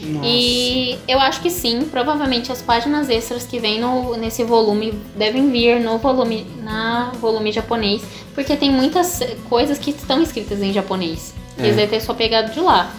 Nossa. 0.00 0.26
E 0.26 0.98
eu 1.08 1.18
acho 1.18 1.40
que 1.40 1.50
sim, 1.50 1.82
provavelmente 1.90 2.50
as 2.52 2.60
páginas 2.60 3.08
extras 3.08 3.44
que 3.44 3.58
vem 3.58 3.80
no, 3.80 4.16
nesse 4.16 4.44
volume 4.44 4.92
devem 5.16 5.50
vir 5.50 5.80
no 5.80 5.98
volume, 5.98 6.46
na 6.62 7.10
volume 7.20 7.52
japonês, 7.52 8.02
porque 8.34 8.56
tem 8.56 8.70
muitas 8.70 9.20
coisas 9.48 9.78
que 9.78 9.90
estão 9.90 10.22
escritas 10.22 10.60
em 10.62 10.72
japonês. 10.72 11.34
É. 11.58 11.62
Eles 11.62 11.76
devem 11.76 11.98
ter 11.98 12.04
só 12.04 12.12
pegado 12.12 12.52
de 12.52 12.60
lá. 12.60 12.90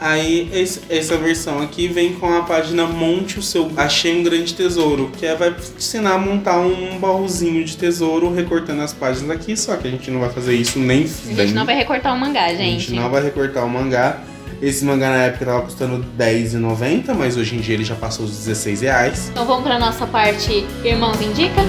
Aí 0.00 0.48
esse- 0.52 0.80
essa 0.88 1.16
versão 1.16 1.60
aqui 1.60 1.88
vem 1.88 2.12
com 2.14 2.32
a 2.32 2.42
página 2.42 2.86
Monte 2.86 3.38
o 3.38 3.42
seu 3.42 3.70
Achei 3.76 4.18
um 4.20 4.22
grande 4.22 4.54
tesouro, 4.54 5.10
que 5.18 5.26
é, 5.26 5.34
vai 5.34 5.52
te 5.52 5.72
ensinar 5.76 6.12
a 6.14 6.18
montar 6.18 6.58
um 6.60 6.98
baúzinho 6.98 7.64
de 7.64 7.76
tesouro 7.76 8.32
recortando 8.32 8.80
as 8.82 8.92
páginas 8.92 9.30
aqui, 9.30 9.56
só 9.56 9.76
que 9.76 9.88
a 9.88 9.90
gente 9.90 10.10
não 10.10 10.20
vai 10.20 10.30
fazer 10.30 10.54
isso 10.54 10.78
nem 10.78 11.02
A 11.02 11.06
gente 11.42 11.52
não 11.52 11.66
vai 11.66 11.74
recortar 11.74 12.14
o 12.14 12.18
mangá, 12.18 12.44
A 12.44 12.54
gente. 12.54 12.80
gente 12.86 12.92
não 12.94 13.10
vai 13.10 13.22
recortar 13.22 13.64
o 13.64 13.68
mangá. 13.68 14.20
Esse 14.62 14.84
mangá 14.84 15.10
na 15.10 15.22
época 15.24 15.44
tava 15.46 15.62
custando 15.62 16.04
R$10,90, 16.18 17.14
mas 17.14 17.36
hoje 17.36 17.54
em 17.56 17.60
dia 17.60 17.74
ele 17.74 17.84
já 17.84 17.94
passou 17.94 18.24
os 18.24 18.32
16 18.36 18.80
reais. 18.80 19.28
Então 19.30 19.44
vamos 19.46 19.62
pra 19.62 19.78
nossa 19.78 20.06
parte 20.06 20.64
Irmãos 20.84 21.20
Indica. 21.20 21.62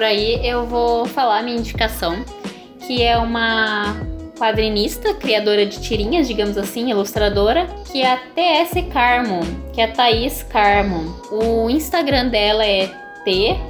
Procura 0.00 0.06
aí, 0.06 0.40
eu 0.42 0.64
vou 0.66 1.04
falar 1.04 1.42
minha 1.42 1.58
indicação, 1.58 2.24
que 2.86 3.02
é 3.02 3.18
uma 3.18 4.00
quadrinista, 4.38 5.12
criadora 5.12 5.66
de 5.66 5.78
tirinhas, 5.78 6.26
digamos 6.26 6.56
assim, 6.56 6.88
ilustradora, 6.90 7.66
que 7.92 8.00
é 8.00 8.12
a 8.12 8.16
TS 8.16 8.82
Carmon, 8.90 9.42
que 9.74 9.80
é 9.82 9.84
a 9.84 9.92
Thaís 9.92 10.42
Carmon. 10.44 11.04
O 11.30 11.68
Instagram 11.68 12.28
dela 12.28 12.64
é 12.64 12.86
t.s.carmo. 13.24 13.60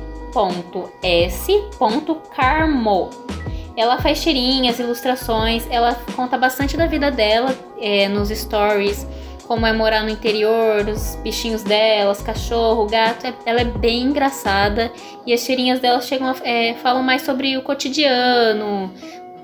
Ela 3.77 3.99
faz 4.01 4.23
tirinhas, 4.23 4.79
ilustrações, 4.79 5.67
ela 5.69 5.97
conta 6.15 6.39
bastante 6.39 6.77
da 6.77 6.87
vida 6.87 7.11
dela 7.11 7.53
é, 7.81 8.09
nos 8.09 8.29
stories, 8.29 9.05
como 9.51 9.67
é 9.67 9.73
morar 9.73 10.05
no 10.05 10.11
interior, 10.11 10.87
os 10.89 11.17
bichinhos 11.25 11.65
dela, 11.65 12.13
os 12.13 12.23
cachorro, 12.23 12.87
gato. 12.87 13.27
É- 13.27 13.35
Ela 13.45 13.63
é 13.63 13.65
bem 13.65 14.03
engraçada 14.03 14.93
e 15.27 15.33
as 15.33 15.45
tirinhas 15.45 15.81
dela 15.81 16.01
chegam 16.01 16.29
a- 16.29 16.37
é, 16.49 16.75
falam 16.75 17.03
mais 17.03 17.23
sobre 17.23 17.57
o 17.57 17.63
cotidiano, 17.63 18.93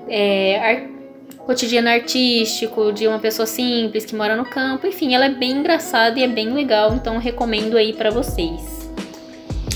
é, 0.07 0.59
ar- 0.59 1.37
cotidiano 1.45 1.89
artístico 1.89 2.93
de 2.93 3.05
uma 3.05 3.19
pessoa 3.19 3.45
simples 3.45 4.05
que 4.05 4.15
mora 4.15 4.37
no 4.37 4.45
campo. 4.45 4.87
Enfim, 4.87 5.13
ela 5.13 5.25
é 5.25 5.29
bem 5.29 5.51
engraçada 5.57 6.17
e 6.17 6.23
é 6.23 6.27
bem 6.29 6.53
legal, 6.53 6.93
então 6.95 7.17
recomendo 7.17 7.75
aí 7.75 7.91
pra 7.91 8.09
vocês. 8.09 8.89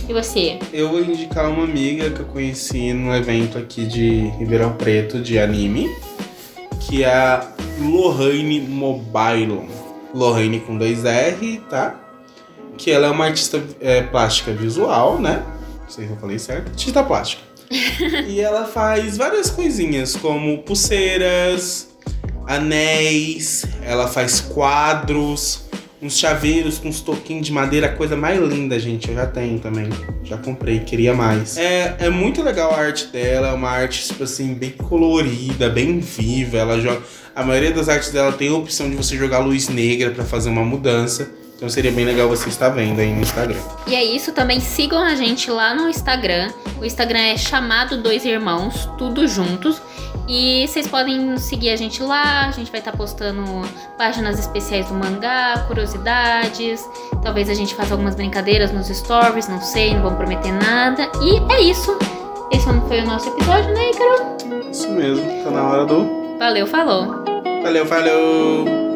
E 0.07 0.13
você? 0.13 0.59
Eu 0.71 0.91
vou 0.91 1.01
indicar 1.01 1.49
uma 1.49 1.65
amiga 1.65 2.09
que 2.09 2.21
eu 2.21 2.25
conheci 2.27 2.93
no 2.93 3.13
evento 3.13 3.57
aqui 3.57 3.83
de 3.85 4.29
Ribeirão 4.39 4.77
Preto 4.77 5.19
de 5.19 5.37
anime, 5.37 5.89
que 6.87 7.03
é 7.03 7.13
a 7.13 7.51
Lohane 7.81 8.61
Mobile. 8.61 9.80
Lohane 10.13 10.59
com 10.59 10.77
dois 10.77 11.05
R, 11.05 11.61
tá? 11.69 11.99
Que 12.77 12.91
ela 12.91 13.07
é 13.07 13.09
uma 13.09 13.25
artista 13.25 13.61
é, 13.79 14.01
plástica 14.01 14.51
visual, 14.51 15.19
né? 15.19 15.43
Não 15.83 15.89
sei 15.89 16.07
se 16.07 16.11
eu 16.11 16.17
falei 16.17 16.39
certo. 16.39 16.69
Artista 16.69 17.03
plástica. 17.03 17.43
e 18.27 18.39
ela 18.41 18.65
faz 18.65 19.17
várias 19.17 19.49
coisinhas, 19.49 20.15
como 20.15 20.57
pulseiras, 20.59 21.89
anéis, 22.45 23.65
ela 23.83 24.07
faz 24.07 24.41
quadros, 24.41 25.69
uns 26.01 26.17
chaveiros 26.17 26.79
com 26.79 26.89
uns 26.89 26.99
toquinhos 26.99 27.45
de 27.45 27.53
madeira, 27.53 27.87
coisa 27.89 28.17
mais 28.17 28.39
linda, 28.41 28.79
gente. 28.79 29.09
Eu 29.09 29.15
já 29.15 29.27
tenho 29.27 29.59
também. 29.59 29.87
Já 30.23 30.37
comprei, 30.37 30.79
queria 30.79 31.13
mais. 31.13 31.57
É, 31.57 31.95
é 31.99 32.09
muito 32.09 32.41
legal 32.41 32.73
a 32.73 32.77
arte 32.77 33.07
dela, 33.07 33.49
é 33.49 33.53
uma 33.53 33.69
arte, 33.69 34.07
tipo 34.07 34.23
assim, 34.23 34.53
bem 34.53 34.71
colorida, 34.71 35.69
bem 35.69 35.99
viva. 35.99 36.57
Ela 36.57 36.79
joga. 36.79 37.01
A 37.33 37.43
maioria 37.43 37.71
das 37.71 37.87
artes 37.87 38.11
dela 38.11 38.33
tem 38.33 38.49
a 38.49 38.53
opção 38.53 38.89
de 38.89 38.95
você 38.95 39.15
jogar 39.15 39.39
luz 39.39 39.69
negra 39.69 40.11
pra 40.11 40.25
fazer 40.25 40.49
uma 40.49 40.63
mudança. 40.63 41.31
Então 41.55 41.69
seria 41.69 41.91
bem 41.91 42.03
legal 42.03 42.27
você 42.27 42.49
estar 42.49 42.69
vendo 42.69 42.99
aí 42.99 43.13
no 43.13 43.21
Instagram. 43.21 43.59
E 43.85 43.95
é 43.95 44.03
isso, 44.03 44.31
também 44.31 44.59
sigam 44.59 44.99
a 44.99 45.15
gente 45.15 45.49
lá 45.49 45.75
no 45.75 45.87
Instagram. 45.87 46.51
O 46.79 46.83
Instagram 46.83 47.19
é 47.19 47.37
chamado 47.37 48.01
Dois 48.01 48.25
Irmãos, 48.25 48.89
tudo 48.97 49.27
juntos. 49.27 49.79
E 50.27 50.67
vocês 50.67 50.87
podem 50.87 51.37
seguir 51.37 51.69
a 51.69 51.75
gente 51.75 52.01
lá, 52.01 52.47
a 52.47 52.51
gente 52.51 52.71
vai 52.71 52.79
estar 52.79 52.91
postando 52.93 53.43
páginas 53.97 54.39
especiais 54.39 54.87
do 54.87 54.95
mangá, 54.95 55.65
curiosidades. 55.67 56.83
Talvez 57.21 57.47
a 57.47 57.53
gente 57.53 57.75
faça 57.75 57.93
algumas 57.93 58.15
brincadeiras 58.15 58.71
nos 58.73 58.87
stories, 58.87 59.47
não 59.47 59.61
sei, 59.61 59.93
não 59.93 60.01
vamos 60.01 60.17
prometer 60.17 60.51
nada. 60.51 61.09
E 61.21 61.53
é 61.53 61.61
isso. 61.61 61.97
Esse 62.51 62.65
foi 62.87 63.01
o 63.01 63.05
nosso 63.05 63.29
episódio, 63.29 63.73
né, 63.73 63.91
Ícaro? 63.91 64.69
Isso 64.69 64.89
mesmo, 64.89 65.43
tá 65.43 65.51
na 65.51 65.63
hora 65.63 65.85
do. 65.85 66.20
Valeu, 66.41 66.65
falou! 66.65 67.23
Valeu, 67.61 67.85
falou! 67.85 68.90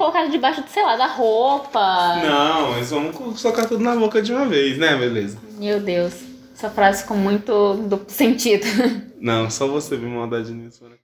Colocado 0.00 0.30
debaixo, 0.30 0.64
sei 0.68 0.82
lá, 0.82 0.96
da 0.96 1.06
roupa. 1.06 2.16
Não, 2.24 2.74
eles 2.76 2.90
vão 2.90 3.12
colocar 3.12 3.66
tudo 3.66 3.84
na 3.84 3.94
boca 3.94 4.22
de 4.22 4.32
uma 4.32 4.46
vez, 4.46 4.78
né, 4.78 4.96
beleza? 4.96 5.38
Meu 5.58 5.78
Deus, 5.78 6.14
essa 6.56 6.70
frase 6.70 7.02
ficou 7.02 7.18
muito 7.18 7.74
duplo 7.74 8.10
sentido. 8.10 8.64
Não, 9.20 9.50
só 9.50 9.68
você 9.68 9.98
viu 9.98 10.08
maldade 10.08 10.52
nisso, 10.52 10.82
né? 10.84 10.96